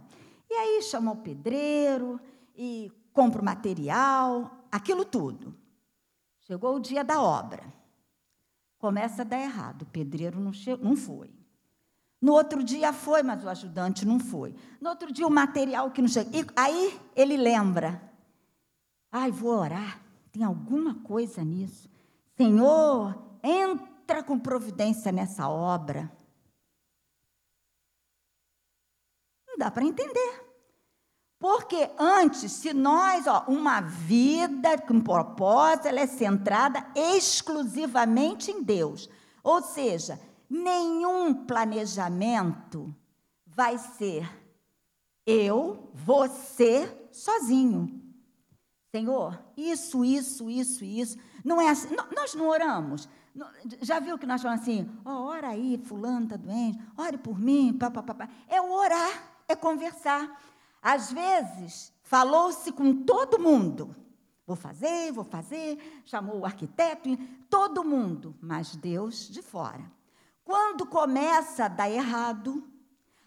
[0.55, 2.21] E aí chama o pedreiro
[2.55, 5.53] e compra o material, aquilo tudo.
[6.43, 7.65] Chegou o dia da obra.
[8.79, 9.83] Começa a dar errado.
[9.83, 11.29] O pedreiro não, chegou, não foi.
[12.23, 14.55] No outro dia foi, mas o ajudante não foi.
[14.81, 16.33] No outro dia o material que não chegou.
[16.33, 18.01] E aí ele lembra.
[19.11, 20.01] Ai, vou orar.
[20.31, 21.91] Tem alguma coisa nisso.
[22.37, 26.09] Senhor, entra com providência nessa obra.
[29.49, 30.44] Não dá para entender.
[31.45, 39.11] Porque antes, se nós, ó, uma vida com propósito, ela é centrada exclusivamente em Deus.
[39.43, 42.97] Ou seja, nenhum planejamento
[43.47, 44.27] vai ser
[45.27, 48.03] eu, você, sozinho.
[48.91, 51.19] Senhor, isso, isso, isso, isso.
[51.45, 51.95] Não é assim.
[52.17, 53.07] Nós não oramos.
[53.83, 54.91] Já viu que nós falamos assim?
[55.05, 58.31] Oh, ora aí, fulano está doente, ore por mim, papapá.
[58.49, 60.54] É orar, é conversar.
[60.85, 63.97] Às vezes, falou-se com todo mundo.
[64.47, 67.09] Vou fazer, vou fazer, chamou o arquiteto,
[67.49, 69.91] todo mundo, mas Deus de fora.
[70.45, 72.63] Quando começa a dar errado,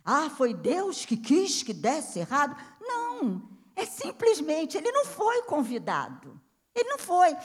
[0.05, 2.55] ah, foi Deus que quis que desse errado?
[2.79, 3.41] Não,
[3.75, 6.39] é simplesmente ele não foi convidado.
[6.75, 7.35] Ele não foi.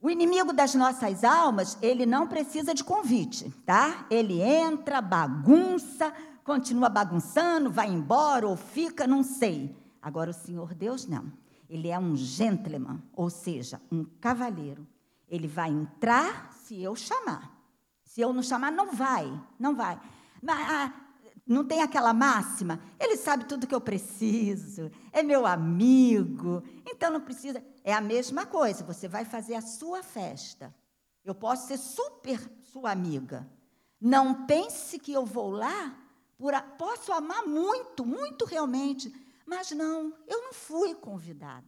[0.00, 4.06] O inimigo das nossas almas, ele não precisa de convite, tá?
[4.08, 6.14] Ele entra, bagunça,
[6.48, 9.76] continua bagunçando, vai embora ou fica, não sei.
[10.00, 11.30] Agora o Senhor Deus não.
[11.68, 14.88] Ele é um gentleman, ou seja, um cavalheiro.
[15.28, 17.54] Ele vai entrar se eu chamar.
[18.02, 20.00] Se eu não chamar, não vai, não vai.
[20.42, 20.94] Mas, ah,
[21.46, 22.80] não tem aquela máxima?
[22.98, 27.62] Ele sabe tudo que eu preciso, é meu amigo, então não precisa.
[27.84, 30.74] É a mesma coisa, você vai fazer a sua festa.
[31.22, 32.40] Eu posso ser super
[32.72, 33.46] sua amiga.
[34.00, 36.07] Não pense que eu vou lá,
[36.38, 39.12] por posso amar muito, muito realmente,
[39.44, 41.66] mas não, eu não fui convidada.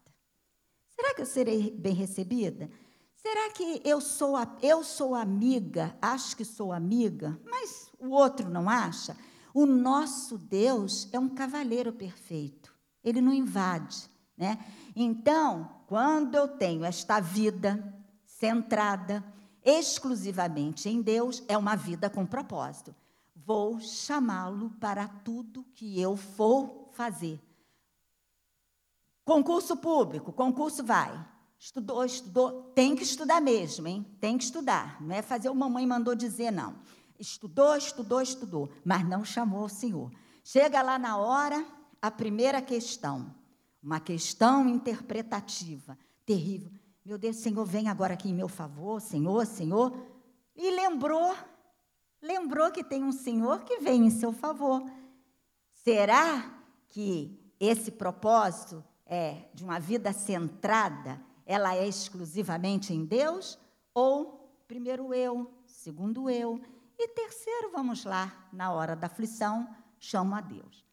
[0.88, 2.70] Será que eu serei bem recebida?
[3.16, 8.48] Será que eu sou, a, eu sou amiga, acho que sou amiga, mas o outro
[8.48, 9.16] não acha?
[9.52, 14.08] O nosso Deus é um cavaleiro perfeito, ele não invade.
[14.36, 14.58] Né?
[14.94, 19.22] Então, quando eu tenho esta vida centrada
[19.62, 22.94] exclusivamente em Deus, é uma vida com propósito.
[23.52, 27.40] Vou chamá-lo para tudo que eu for fazer.
[29.24, 31.10] Concurso público, concurso vai.
[31.58, 34.06] Estudou, estudou, tem que estudar mesmo, hein?
[34.20, 35.02] Tem que estudar.
[35.02, 36.76] Não é fazer o mamãe mandou dizer, não.
[37.18, 40.12] Estudou, estudou, estudou, mas não chamou o Senhor.
[40.44, 41.66] Chega lá na hora,
[42.00, 43.34] a primeira questão,
[43.82, 46.70] uma questão interpretativa, terrível.
[47.04, 49.92] Meu Deus, Senhor, vem agora aqui em meu favor, Senhor, Senhor.
[50.54, 51.34] E lembrou,
[52.22, 54.82] lembrou que tem um Senhor que vem em seu favor.
[55.72, 63.58] Será que esse propósito é de uma vida centrada ela é exclusivamente em Deus?
[63.92, 66.60] Ou primeiro eu, segundo eu,
[66.96, 70.84] e terceiro, vamos lá, na hora da aflição, chamo a Deus.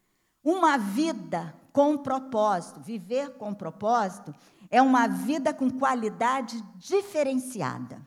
[0.42, 4.34] Uma vida com propósito, viver com propósito,
[4.68, 8.04] é uma vida com qualidade diferenciada.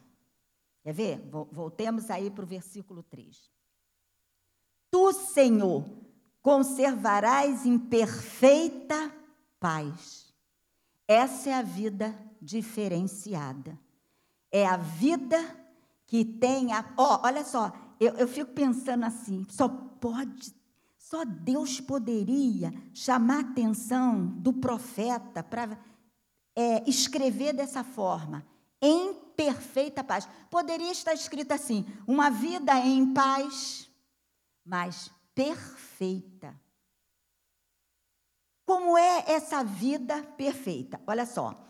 [0.84, 1.30] Quer ver?
[1.52, 3.52] Voltemos aí para o versículo 3.
[4.89, 5.86] Tu, Senhor,
[6.41, 9.13] conservarás em perfeita
[9.60, 10.34] paz.
[11.08, 13.78] Essa é a vida diferenciada.
[14.52, 15.39] É a vida
[16.08, 16.84] que tem a.
[16.98, 20.54] Ó, olha só, eu, eu fico pensando assim: só pode,
[20.98, 25.80] só Deus poderia chamar a atenção do profeta para
[26.56, 28.46] é, escrever dessa forma,
[28.82, 30.28] em perfeita paz.
[30.50, 33.89] Poderia estar escrito assim: uma vida em paz,
[34.65, 36.60] mas perfeita.
[38.65, 41.02] Como é essa vida perfeita?
[41.06, 41.67] Olha só.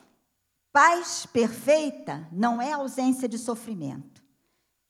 [0.72, 4.24] Paz perfeita não é ausência de sofrimento,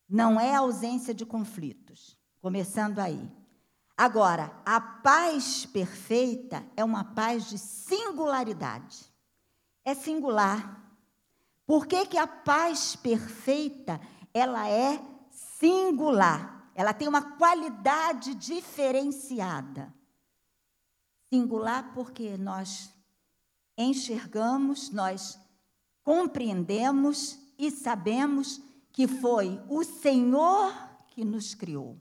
[0.08, 2.18] não é ausência de conflitos.
[2.40, 3.32] Começando aí.
[3.96, 9.12] Agora, a paz perfeita é uma paz de singularidade.
[9.86, 10.81] É singular.
[11.66, 14.00] Por que, que a paz perfeita
[14.34, 16.72] ela é singular?
[16.76, 19.94] Ela tem uma qualidade diferenciada.
[21.30, 22.94] Singular porque nós
[23.78, 25.40] enxergamos, nós
[26.04, 30.74] compreendemos e sabemos que foi o Senhor
[31.08, 31.98] que nos criou.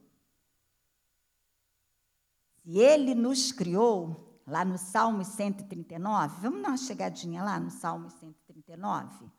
[2.62, 8.10] Se Ele nos criou, lá no Salmo 139, vamos dar uma chegadinha lá no Salmo
[8.10, 9.30] 139?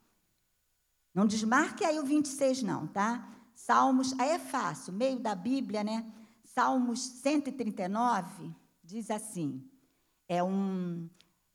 [1.13, 3.28] Não desmarque aí o 26, não, tá?
[3.54, 6.12] Salmos, aí é fácil, meio da Bíblia, né?
[6.43, 9.69] Salmos 139 diz assim:
[10.28, 11.10] é um,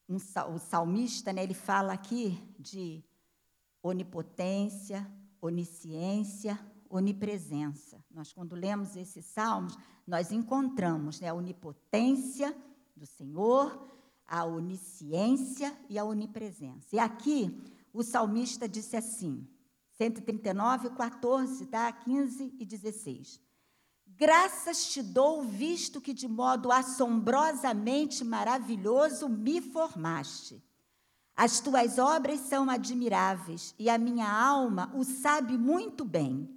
[0.09, 3.03] um, o salmista, né, ele fala aqui de
[3.83, 5.07] onipotência,
[5.41, 8.05] onisciência, onipresença.
[8.11, 12.57] Nós, quando lemos esses salmos, nós encontramos né, a onipotência
[12.95, 13.87] do Senhor,
[14.27, 16.95] a onisciência e a onipresença.
[16.95, 17.63] E aqui,
[17.97, 19.49] o salmista disse assim,
[19.97, 21.91] 139, 14, tá?
[21.91, 23.41] 15 e 16.
[24.07, 30.63] Graças te dou, visto que de modo assombrosamente maravilhoso me formaste.
[31.35, 36.55] As tuas obras são admiráveis e a minha alma o sabe muito bem.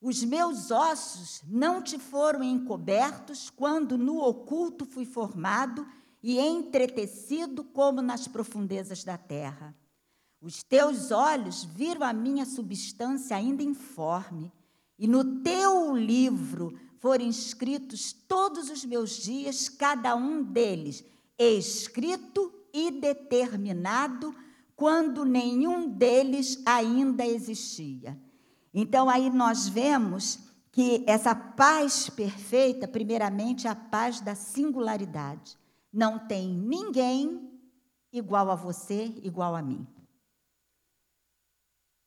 [0.00, 5.86] Os meus ossos não te foram encobertos quando no oculto fui formado
[6.20, 9.76] e entretecido como nas profundezas da terra.
[10.42, 14.52] Os teus olhos viram a minha substância ainda informe,
[14.98, 21.04] e no teu livro foram escritos todos os meus dias, cada um deles
[21.38, 24.34] escrito e determinado,
[24.74, 28.20] quando nenhum deles ainda existia.
[28.74, 30.40] Então aí nós vemos
[30.72, 35.56] que essa paz perfeita, primeiramente, é a paz da singularidade.
[35.92, 37.48] Não tem ninguém
[38.12, 39.86] igual a você, igual a mim.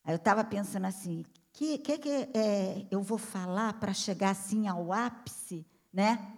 [0.06, 4.30] Aí eu estava pensando assim, o que, que, que é, eu vou falar para chegar
[4.30, 6.32] assim ao ápice, né?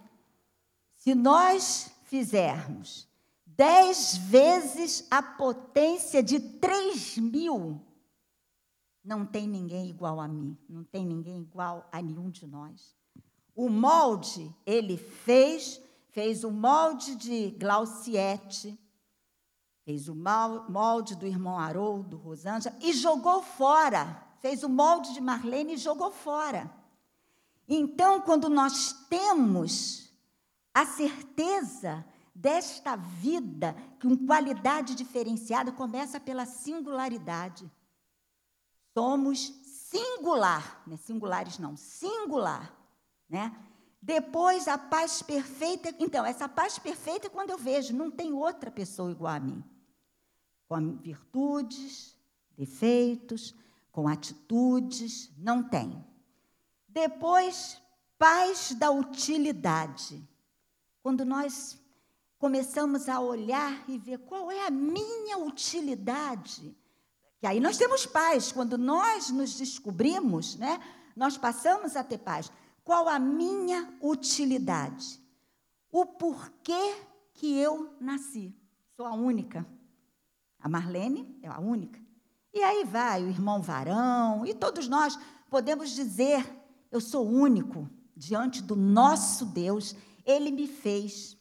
[0.95, 3.07] Se nós fizermos
[3.45, 7.81] dez vezes a potência de três mil,
[9.03, 12.95] não tem ninguém igual a mim, não tem ninguém igual a nenhum de nós.
[13.55, 18.79] O molde, ele fez, fez o molde de Glauciete,
[19.87, 24.21] Fez o molde do irmão Haroldo, Rosângela, e jogou fora.
[24.41, 26.69] Fez o molde de Marlene e jogou fora.
[27.65, 30.11] Então, quando nós temos
[30.73, 37.71] a certeza desta vida com qualidade diferenciada, começa pela singularidade.
[38.93, 39.53] Somos
[39.89, 42.77] singular, não é singulares não, singular,
[43.29, 43.55] né?
[44.01, 48.69] Depois a paz perfeita, então, essa paz perfeita é quando eu vejo, não tem outra
[48.69, 49.63] pessoa igual a mim
[50.67, 52.15] com virtudes,
[52.57, 53.55] defeitos,
[53.91, 56.03] com atitudes, não tem.
[56.87, 57.81] Depois,
[58.17, 60.27] paz da utilidade.
[61.01, 61.79] Quando nós
[62.37, 66.75] começamos a olhar e ver qual é a minha utilidade.
[67.41, 68.51] E aí nós temos paz.
[68.51, 70.79] Quando nós nos descobrimos, né,
[71.15, 72.51] nós passamos a ter paz.
[72.83, 75.21] Qual a minha utilidade?
[75.91, 76.95] O porquê
[77.33, 78.55] que eu nasci.
[78.95, 79.65] Sou a única.
[80.59, 81.99] A Marlene é a única.
[82.53, 85.17] E aí vai o irmão Varão, e todos nós
[85.49, 86.45] podemos dizer:
[86.91, 89.95] eu sou único diante do nosso Deus,
[90.25, 91.37] ele me fez.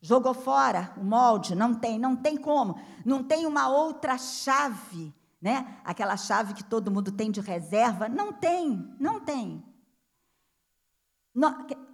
[0.00, 5.80] Jogou fora o molde, não tem, não tem como, não tem uma outra chave, né?
[5.84, 9.64] Aquela chave que todo mundo tem de reserva, não tem, não tem.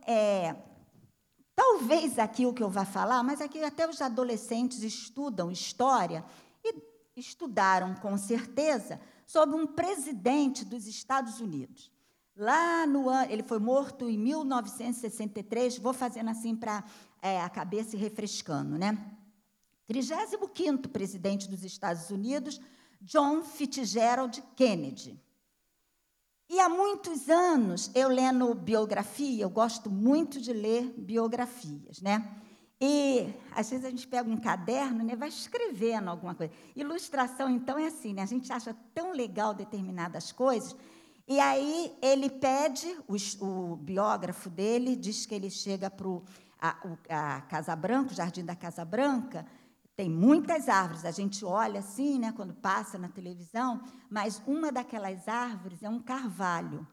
[0.06, 0.56] é,
[1.54, 6.24] talvez aqui o que eu vá falar, mas aqui até os adolescentes estudam história
[7.18, 11.92] estudaram com certeza sobre um presidente dos Estados Unidos.
[12.36, 16.84] Lá no ano, ele foi morto em 1963, vou fazendo assim para
[17.20, 18.96] é, a cabeça e refrescando, né?
[19.88, 22.60] 35 presidente dos Estados Unidos,
[23.00, 25.20] John Fitzgerald Kennedy.
[26.50, 32.40] E há muitos anos, eu lendo biografia, eu gosto muito de ler biografias, né?
[32.80, 36.52] E às vezes a gente pega um caderno, né, vai escrevendo alguma coisa.
[36.76, 38.22] Ilustração, então, é assim, né?
[38.22, 40.76] A gente acha tão legal determinadas coisas.
[41.26, 46.06] E aí ele pede, o, o biógrafo dele diz que ele chega para
[46.60, 49.44] a, a Casa Branca, o Jardim da Casa Branca,
[49.96, 55.26] tem muitas árvores, a gente olha assim, né, quando passa na televisão, mas uma daquelas
[55.26, 56.86] árvores é um carvalho.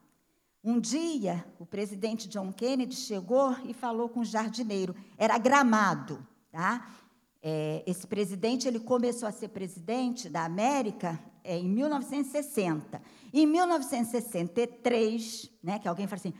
[0.66, 4.96] Um dia, o presidente John Kennedy chegou e falou com o jardineiro.
[5.16, 6.90] Era gramado, tá?
[7.40, 13.00] É, esse presidente ele começou a ser presidente da América é, em 1960.
[13.32, 16.34] Em 1963, né, que alguém fala assim,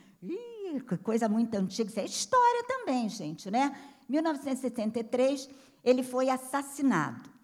[1.05, 3.79] coisa muito antiga, isso é história também, gente, né?
[4.09, 5.49] 1963,
[5.85, 7.37] ele foi assassinado.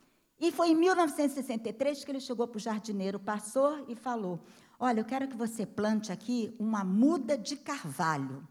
[0.42, 4.40] E foi em 1963 que ele chegou para o jardineiro, passou e falou:
[4.84, 8.44] Olha, eu quero que você plante aqui uma muda de carvalho.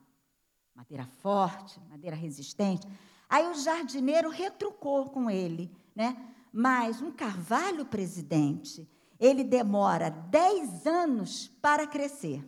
[0.74, 2.88] Madeira forte, madeira resistente.
[3.28, 6.16] Aí o jardineiro retrucou com ele, né?
[6.54, 12.42] Mas um carvalho, presidente, ele demora 10 anos para crescer.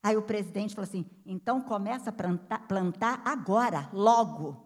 [0.00, 4.64] Aí o presidente falou assim: então começa a plantar, plantar agora, logo.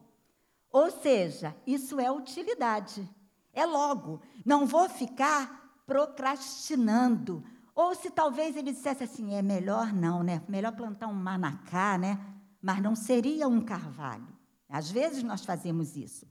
[0.70, 3.09] Ou seja, isso é utilidade.
[3.55, 4.20] É logo.
[4.45, 7.43] Não vou ficar procrastinando
[7.77, 10.43] ou se talvez ele dissesse assim, é melhor não, né?
[10.49, 12.18] Melhor plantar um manacá, né?
[12.61, 14.27] Mas não seria um carvalho.
[14.66, 16.27] Às vezes nós fazemos isso.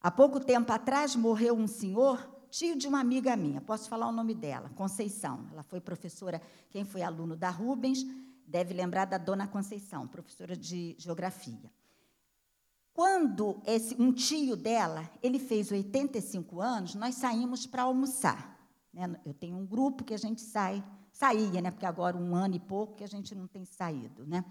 [0.00, 4.12] Há pouco tempo atrás morreu um senhor, tio de uma amiga minha, posso falar o
[4.12, 5.44] nome dela, Conceição.
[5.50, 8.06] Ela foi professora, quem foi aluno da Rubens,
[8.46, 11.68] deve lembrar da dona Conceição, professora de geografia.
[12.94, 18.55] Quando esse, um tio dela, ele fez 85 anos, nós saímos para almoçar.
[18.96, 19.14] Né?
[19.26, 20.82] Eu tenho um grupo que a gente sai,
[21.12, 21.70] saía, né?
[21.70, 24.42] porque agora um ano e pouco que a gente não tem saído, né?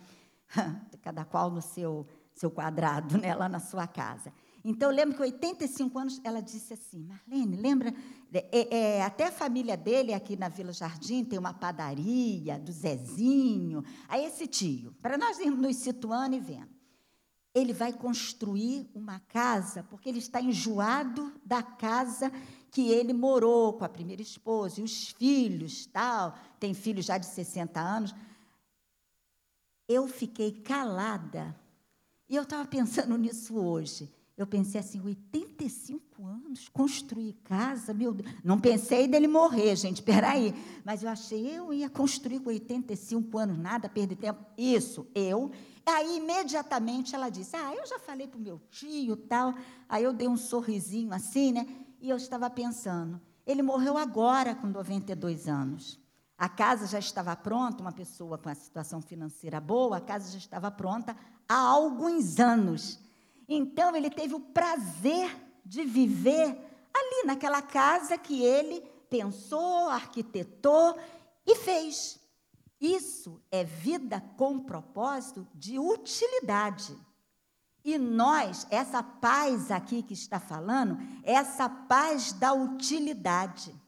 [1.01, 3.33] cada qual no seu, seu quadrado, né?
[3.33, 4.31] lá na sua casa.
[4.63, 7.93] Então, eu lembro que 85 anos, ela disse assim, Marlene, lembra,
[8.31, 13.83] é, é, até a família dele aqui na Vila Jardim tem uma padaria, do Zezinho,
[14.07, 16.75] aí esse tio, para nós irmos nos situando e vendo.
[17.53, 22.31] Ele vai construir uma casa, porque ele está enjoado da casa
[22.76, 27.26] que ele morou com a primeira esposa e os filhos, tal, tem filhos já de
[27.26, 28.13] 60 anos.
[29.88, 31.55] eu fiquei calada.
[32.28, 34.11] E eu estava pensando nisso hoje.
[34.36, 38.30] Eu pensei assim, 85 anos, construir casa, meu Deus.
[38.43, 40.53] Não pensei dele morrer, gente, peraí.
[40.84, 44.45] Mas eu achei, eu ia construir com 85 anos, nada, perder tempo.
[44.57, 45.49] Isso, eu.
[45.86, 49.55] Aí, imediatamente, ela disse, ah, eu já falei para o meu tio tal.
[49.88, 51.84] Aí eu dei um sorrisinho assim, né?
[51.99, 55.99] E eu estava pensando, ele morreu agora, com 92 anos.
[56.37, 60.37] A casa já estava pronta, uma pessoa com a situação financeira boa, a casa já
[60.37, 61.15] estava pronta
[61.47, 62.99] há alguns anos.
[63.47, 65.33] Então, ele teve o prazer
[65.65, 66.49] de viver
[66.93, 70.97] ali naquela casa que ele pensou, arquitetou
[71.45, 72.19] e fez.
[72.79, 76.97] Isso é vida com propósito de utilidade.
[77.86, 83.79] E nós, essa paz aqui que está falando, é essa paz da utilidade.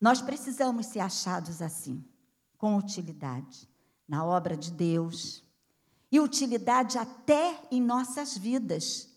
[0.00, 2.04] Nós precisamos ser achados assim,
[2.56, 3.68] com utilidade,
[4.06, 5.42] na obra de Deus,
[6.12, 9.08] e utilidade até em nossas vidas.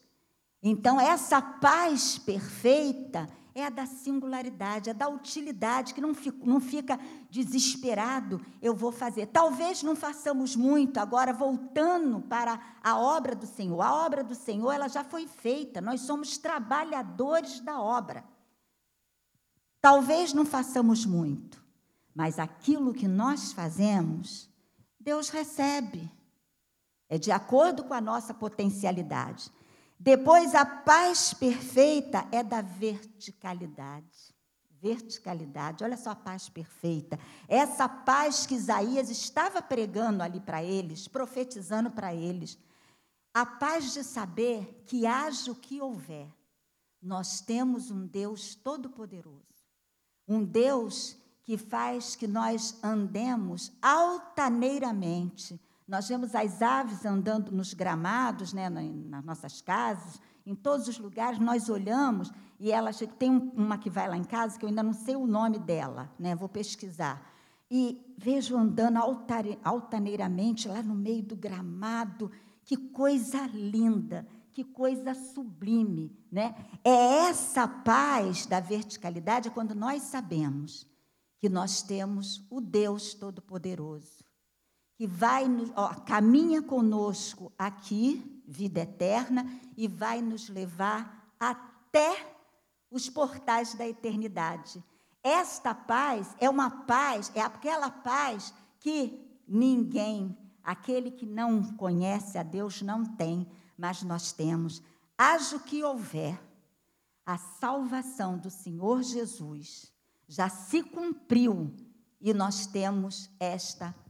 [0.63, 6.60] Então, essa paz perfeita é a da singularidade, é da utilidade, que não fica, não
[6.60, 6.99] fica
[7.30, 9.28] desesperado, eu vou fazer.
[9.28, 13.82] Talvez não façamos muito, agora voltando para a obra do Senhor.
[13.82, 18.26] A obra do Senhor, ela já foi feita, nós somos trabalhadores da obra.
[19.80, 21.64] Talvez não façamos muito,
[22.14, 24.49] mas aquilo que nós fazemos,
[24.99, 26.12] Deus recebe.
[27.08, 29.49] É de acordo com a nossa potencialidade.
[29.99, 34.35] Depois, a paz perfeita é da verticalidade.
[34.81, 37.19] Verticalidade, olha só a paz perfeita.
[37.47, 42.57] Essa paz que Isaías estava pregando ali para eles, profetizando para eles.
[43.33, 46.27] A paz de saber que haja o que houver.
[47.01, 49.55] Nós temos um Deus todo-poderoso
[50.27, 55.59] um Deus que faz que nós andemos altaneiramente.
[55.88, 61.39] Nós vemos as aves andando nos gramados, né, nas nossas casas, em todos os lugares,
[61.39, 64.93] nós olhamos e ela tem uma que vai lá em casa que eu ainda não
[64.93, 67.33] sei o nome dela, né, vou pesquisar.
[67.69, 68.99] E vejo andando
[69.63, 72.31] altaneiramente lá no meio do gramado,
[72.63, 76.55] que coisa linda que coisa sublime, né?
[76.81, 80.88] É essa paz da verticalidade quando nós sabemos
[81.38, 84.23] que nós temos o Deus Todo-Poderoso,
[84.95, 92.33] que vai ó, caminha conosco aqui, vida eterna, e vai nos levar até
[92.89, 94.83] os portais da eternidade.
[95.21, 102.43] Esta paz é uma paz, é aquela paz que ninguém, aquele que não conhece a
[102.43, 104.81] Deus, não tem mas nós temos,
[105.17, 106.39] haja o que houver,
[107.25, 109.91] a salvação do Senhor Jesus
[110.27, 111.75] já se cumpriu
[112.21, 114.05] e nós temos esta paz.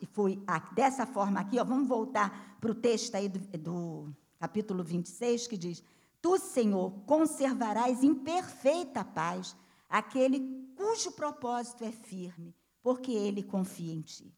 [0.00, 0.42] E foi
[0.74, 5.58] dessa forma aqui, ó, vamos voltar para o texto aí do, do capítulo 26, que
[5.58, 5.82] diz:
[6.22, 9.54] Tu, Senhor, conservarás em perfeita paz
[9.88, 10.40] aquele
[10.74, 14.34] cujo propósito é firme, porque ele confia em ti.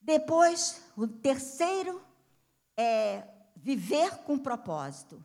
[0.00, 2.00] Depois, o terceiro
[2.76, 5.22] é viver com propósito,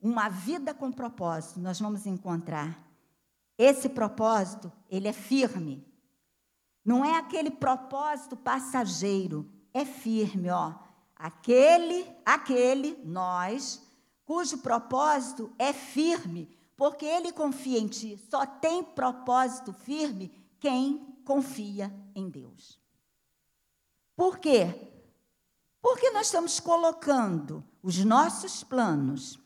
[0.00, 2.82] uma vida com propósito, nós vamos encontrar.
[3.58, 5.86] Esse propósito, ele é firme.
[6.86, 10.72] Não é aquele propósito passageiro, é firme, ó.
[11.16, 13.82] Aquele, aquele, nós,
[14.24, 18.16] cujo propósito é firme, porque ele confia em ti.
[18.30, 20.30] Só tem propósito firme
[20.60, 22.78] quem confia em Deus.
[24.14, 24.92] Por quê?
[25.82, 29.40] Porque nós estamos colocando os nossos planos,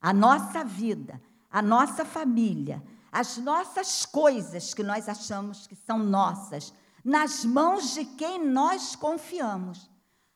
[0.00, 2.82] a nossa vida, a nossa família,
[3.14, 9.88] as nossas coisas que nós achamos que são nossas, nas mãos de quem nós confiamos.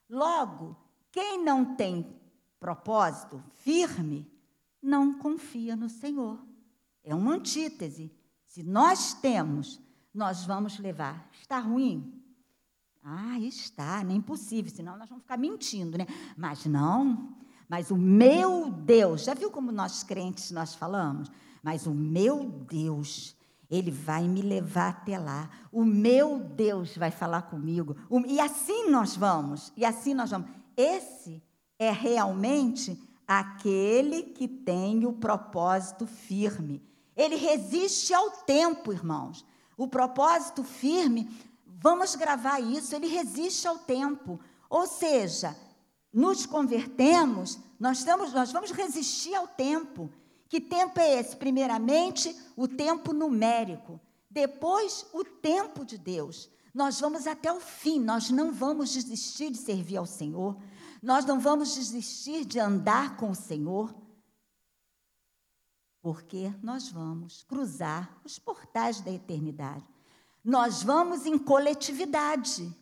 [0.08, 0.76] Logo,
[1.10, 2.16] quem não tem
[2.60, 4.30] propósito firme,
[4.80, 6.38] não confia no Senhor.
[7.02, 8.12] É uma antítese.
[8.44, 9.80] Se nós temos,
[10.14, 11.28] nós vamos levar.
[11.32, 12.22] Está ruim?
[13.02, 16.06] Ah, está, nem possível, senão nós vamos ficar mentindo, né?
[16.36, 17.36] Mas não,
[17.68, 21.28] mas o meu Deus, já viu como nós crentes nós falamos?
[21.62, 23.36] Mas o meu Deus,
[23.70, 25.50] ele vai me levar até lá.
[25.72, 27.96] O meu Deus vai falar comigo.
[28.26, 30.50] E assim nós vamos, e assim nós vamos.
[30.76, 31.42] Esse
[31.78, 36.82] é realmente aquele que tem o propósito firme.
[37.16, 39.44] Ele resiste ao tempo, irmãos.
[39.76, 41.28] O propósito firme
[41.80, 44.40] Vamos gravar isso, ele resiste ao tempo.
[44.68, 45.56] Ou seja,
[46.12, 50.10] nos convertemos, nós, estamos, nós vamos resistir ao tempo.
[50.48, 51.36] Que tempo é esse?
[51.36, 54.00] Primeiramente, o tempo numérico.
[54.30, 56.50] Depois, o tempo de Deus.
[56.72, 60.56] Nós vamos até o fim, nós não vamos desistir de servir ao Senhor,
[61.02, 63.94] nós não vamos desistir de andar com o Senhor,
[66.00, 69.84] porque nós vamos cruzar os portais da eternidade.
[70.44, 72.74] Nós vamos em coletividade.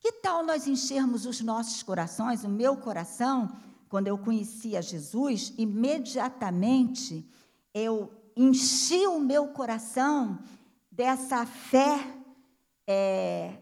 [0.00, 3.54] Que tal nós enchermos os nossos corações, o meu coração,
[3.92, 7.28] quando eu conhecia Jesus, imediatamente
[7.74, 10.38] eu enchi o meu coração
[10.90, 12.02] dessa fé
[12.86, 13.58] é,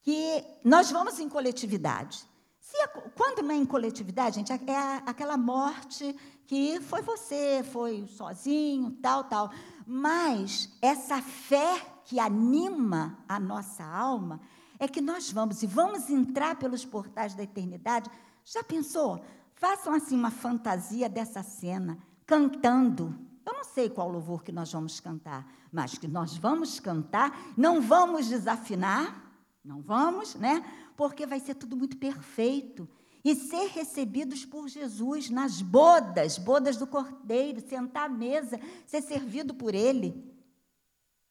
[0.00, 2.24] que nós vamos em coletividade.
[2.58, 2.74] Se,
[3.14, 4.56] quando é em coletividade, gente, é
[5.04, 9.50] aquela morte que foi você, foi sozinho, tal, tal.
[9.86, 14.40] Mas essa fé que anima a nossa alma
[14.78, 18.10] é que nós vamos e vamos entrar pelos portais da eternidade.
[18.42, 19.22] Já pensou?
[19.60, 23.14] Façam assim uma fantasia dessa cena, cantando.
[23.44, 27.78] Eu não sei qual louvor que nós vamos cantar, mas que nós vamos cantar, não
[27.78, 29.30] vamos desafinar,
[29.62, 30.64] não vamos, né?
[30.96, 32.88] Porque vai ser tudo muito perfeito.
[33.22, 39.52] E ser recebidos por Jesus nas bodas, bodas do Cordeiro, sentar à mesa, ser servido
[39.52, 40.34] por Ele.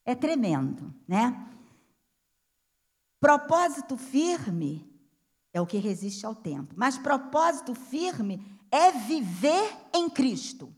[0.06, 1.50] É tremendo, né?
[3.20, 4.89] Propósito firme
[5.54, 10.74] é o que resiste ao tempo, mas propósito firme é viver em Cristo.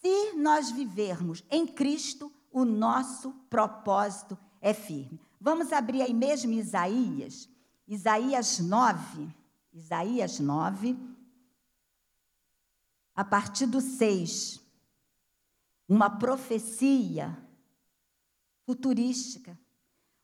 [0.00, 5.20] Se nós vivermos em Cristo, o nosso propósito é firme.
[5.40, 7.48] Vamos abrir aí mesmo Isaías,
[7.86, 9.28] Isaías 9,
[9.72, 10.96] Isaías 9,
[13.14, 14.60] a partir do 6.
[15.88, 17.36] Uma profecia
[18.66, 19.58] futurística,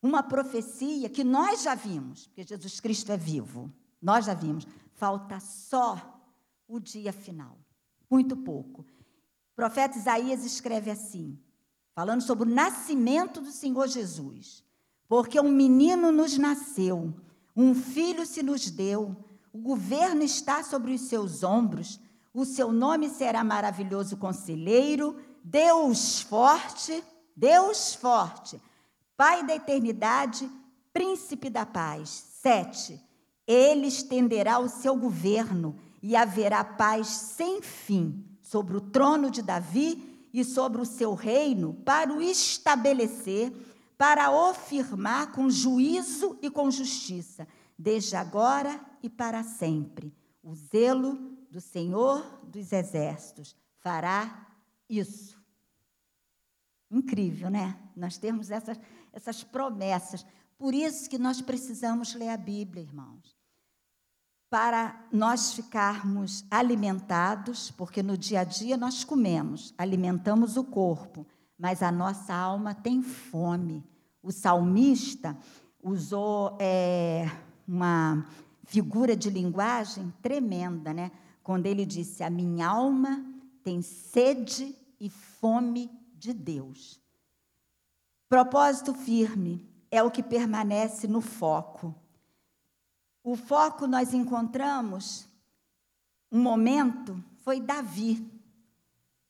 [0.04, 5.40] uma profecia que nós já vimos, porque Jesus Cristo é vivo, nós já vimos, falta
[5.40, 6.20] só
[6.68, 7.56] o dia final,
[8.10, 8.82] muito pouco.
[8.82, 11.38] O profeta Isaías escreve assim,
[11.94, 14.62] falando sobre o nascimento do Senhor Jesus.
[15.08, 17.14] Porque um menino nos nasceu,
[17.56, 19.16] um filho se nos deu,
[19.54, 21.98] o governo está sobre os seus ombros,
[22.34, 27.02] o seu nome será maravilhoso conselheiro, Deus forte,
[27.34, 28.60] Deus forte,
[29.16, 30.50] Pai da eternidade,
[30.92, 32.08] príncipe da paz.
[32.40, 33.00] Sete,
[33.46, 40.28] ele estenderá o seu governo e haverá paz sem fim sobre o trono de Davi
[40.32, 43.52] e sobre o seu reino para o estabelecer
[43.96, 47.46] para o firmar com juízo e com justiça,
[47.78, 50.12] desde agora e para sempre.
[50.42, 51.14] O zelo
[51.50, 54.46] do Senhor dos Exércitos fará
[54.88, 55.42] isso.
[56.90, 57.78] Incrível, né?
[57.96, 58.78] Nós temos essas,
[59.14, 60.26] essas promessas.
[60.58, 63.34] Por isso que nós precisamos ler a Bíblia, irmãos.
[64.50, 71.26] Para nós ficarmos alimentados, porque no dia a dia nós comemos, alimentamos o corpo,
[71.58, 73.84] mas a nossa alma tem fome.
[74.22, 75.36] O salmista
[75.82, 77.30] usou é,
[77.66, 78.26] uma
[78.64, 81.10] figura de linguagem tremenda, né?
[81.42, 83.24] Quando ele disse: A minha alma
[83.62, 87.03] tem sede e fome de Deus.
[88.28, 91.94] Propósito firme é o que permanece no foco.
[93.22, 95.28] O foco nós encontramos
[96.30, 98.26] um momento foi Davi,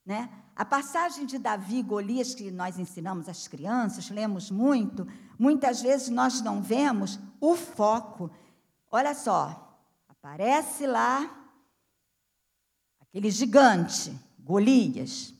[0.06, 0.30] né?
[0.56, 6.08] A passagem de Davi e Golias, que nós ensinamos às crianças, lemos muito, muitas vezes
[6.08, 8.30] nós não vemos o foco.
[8.90, 9.76] Olha só,
[10.08, 11.28] aparece lá
[13.00, 15.33] aquele gigante, Golias.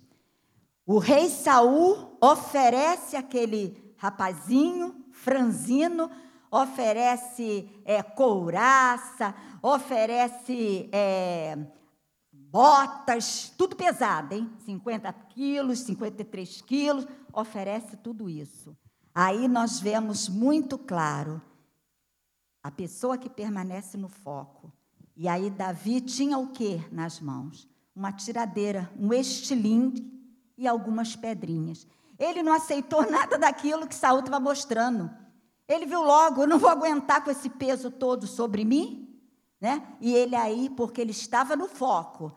[0.86, 6.10] O rei Saul oferece aquele rapazinho, franzino,
[6.50, 11.56] oferece é, couraça, oferece é,
[12.30, 14.50] botas, tudo pesado, hein?
[14.66, 18.76] 50 quilos, 53 quilos, oferece tudo isso.
[19.14, 21.40] Aí nós vemos muito claro
[22.62, 24.70] a pessoa que permanece no foco.
[25.16, 27.66] E aí Davi tinha o que nas mãos?
[27.96, 30.13] Uma tiradeira, um estilingue
[30.56, 31.86] e algumas pedrinhas.
[32.18, 35.10] Ele não aceitou nada daquilo que Saul estava mostrando.
[35.68, 39.18] Ele viu logo, eu não vou aguentar com esse peso todo sobre mim,
[39.60, 39.82] né?
[40.00, 42.34] E ele aí, porque ele estava no foco,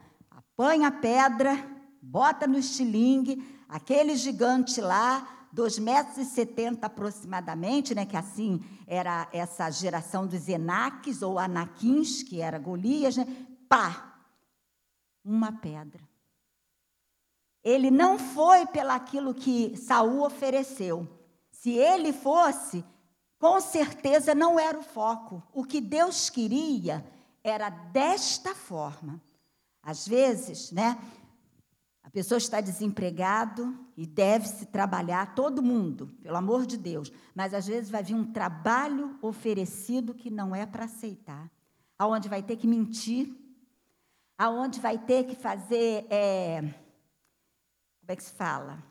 [0.55, 1.57] põe a pedra,
[2.01, 9.27] bota no estilingue, aquele gigante lá, 2,70 metros e setenta aproximadamente, né, que assim era
[9.31, 13.25] essa geração dos Enaques ou Anaquins, que era Golias, né,
[13.67, 14.21] pá,
[15.23, 16.06] uma pedra.
[17.67, 21.05] Ele não foi pelaquilo que Saul ofereceu.
[21.51, 22.81] Se ele fosse,
[23.37, 25.43] com certeza não era o foco.
[25.51, 27.05] O que Deus queria
[27.43, 29.21] era desta forma.
[29.83, 30.97] Às vezes, né?
[32.01, 37.67] A pessoa está desempregado e deve-se trabalhar, todo mundo, pelo amor de Deus, mas às
[37.67, 41.51] vezes vai vir um trabalho oferecido que não é para aceitar,
[41.99, 43.35] aonde vai ter que mentir,
[44.37, 46.86] aonde vai ter que fazer, é,
[48.07, 48.81] como é que se fala?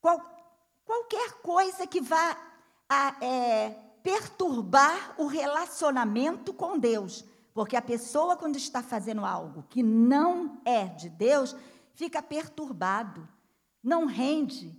[0.00, 0.20] Qual,
[0.84, 2.36] qualquer coisa que vá
[2.88, 3.70] a, é,
[4.02, 7.24] perturbar o relacionamento com Deus.
[7.54, 11.54] Porque a pessoa, quando está fazendo algo que não é de Deus,
[11.94, 13.28] fica perturbado,
[13.80, 14.76] não rende.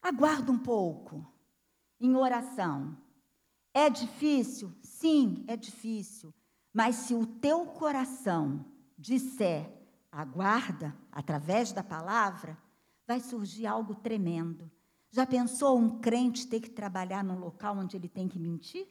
[0.00, 1.26] Aguarda um pouco,
[2.00, 2.96] em oração.
[3.74, 4.72] É difícil?
[4.82, 6.32] Sim, é difícil.
[6.72, 8.64] Mas se o teu coração
[8.96, 9.79] disser,
[10.10, 12.58] aguarda, através da palavra,
[13.06, 14.70] vai surgir algo tremendo.
[15.10, 18.86] Já pensou um crente ter que trabalhar num local onde ele tem que mentir?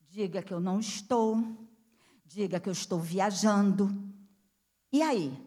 [0.00, 1.68] Diga que eu não estou,
[2.24, 3.90] diga que eu estou viajando.
[4.92, 5.40] E aí?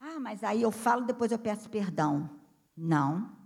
[0.00, 2.30] Ah, mas aí eu falo, depois eu peço perdão.
[2.76, 3.36] Não.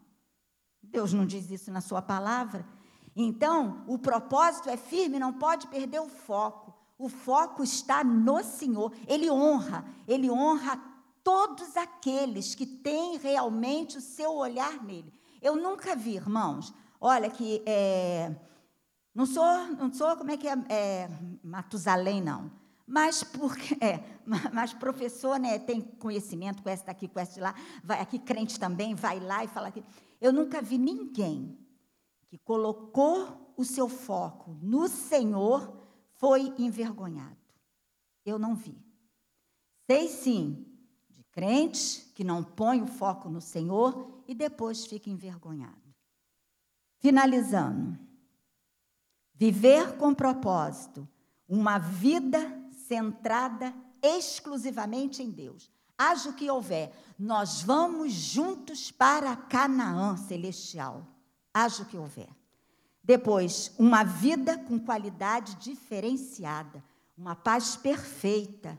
[0.82, 2.66] Deus não diz isso na sua palavra.
[3.14, 6.74] Então, o propósito é firme, não pode perder o foco.
[7.02, 8.92] O foco está no Senhor.
[9.08, 10.80] Ele honra, ele honra
[11.24, 15.12] todos aqueles que têm realmente o seu olhar nele.
[15.40, 18.32] Eu nunca vi, irmãos, olha que é,
[19.12, 19.44] não sou,
[19.76, 21.10] não sou, como é que é, é
[21.42, 22.52] Matusalém, não.
[22.86, 23.98] Mas porque é,
[24.52, 29.18] mas professor, né, tem conhecimento, conhece daqui, conhece de lá, vai aqui crente também, vai
[29.18, 29.82] lá e fala aqui.
[30.20, 31.58] Eu nunca vi ninguém
[32.28, 35.81] que colocou o seu foco no Senhor
[36.22, 37.36] foi envergonhado.
[38.24, 38.78] Eu não vi.
[39.90, 40.64] Sei sim
[41.10, 45.82] de crentes que não põem o foco no Senhor e depois fica envergonhado.
[47.00, 47.98] Finalizando.
[49.34, 51.08] Viver com propósito,
[51.48, 52.38] uma vida
[52.86, 55.68] centrada exclusivamente em Deus.
[55.98, 61.04] Haja o que houver, nós vamos juntos para Canaã celestial.
[61.52, 62.28] Haja o que houver.
[63.02, 66.82] Depois, uma vida com qualidade diferenciada,
[67.16, 68.78] uma paz perfeita.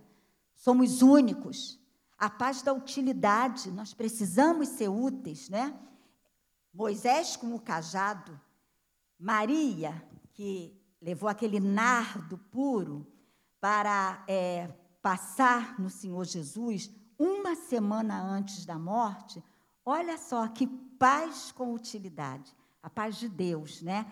[0.55, 1.79] Somos únicos.
[2.17, 5.77] A paz da utilidade, nós precisamos ser úteis, né?
[6.73, 8.39] Moisés com o cajado,
[9.19, 10.01] Maria
[10.33, 13.05] que levou aquele nardo puro
[13.59, 14.67] para é,
[15.01, 19.41] passar no Senhor Jesus uma semana antes da morte,
[19.85, 22.53] olha só que paz com utilidade,
[22.83, 24.05] a paz de Deus, né?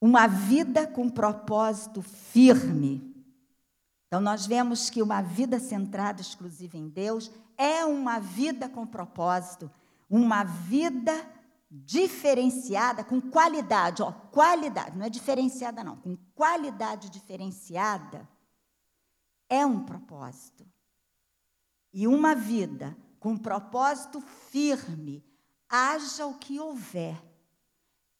[0.00, 3.12] Uma vida com propósito firme.
[4.06, 9.70] Então, nós vemos que uma vida centrada exclusiva em Deus é uma vida com propósito,
[10.08, 11.12] uma vida
[11.70, 18.28] diferenciada, com qualidade, ó, qualidade, não é diferenciada não, com qualidade diferenciada,
[19.48, 20.66] é um propósito.
[21.92, 25.24] E uma vida com propósito firme,
[25.74, 27.18] haja o que houver,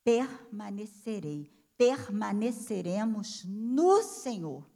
[0.02, 4.66] permanecerei, permaneceremos no Senhor.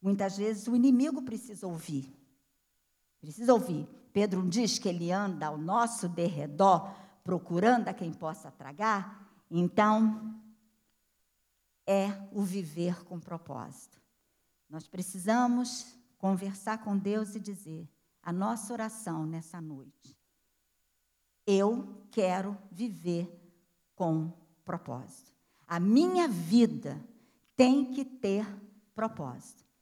[0.00, 2.10] Muitas vezes o inimigo precisa ouvir.
[3.20, 3.86] Precisa ouvir.
[4.10, 6.90] Pedro diz que ele anda ao nosso derredor
[7.22, 10.40] procurando a quem possa tragar, então
[11.86, 14.00] é o viver com propósito.
[14.66, 17.86] Nós precisamos conversar com Deus e dizer
[18.22, 20.19] a nossa oração nessa noite.
[21.46, 23.28] Eu quero viver
[23.94, 24.32] com
[24.64, 25.32] propósito.
[25.66, 27.00] A minha vida
[27.56, 28.46] tem que ter
[28.94, 29.64] propósito.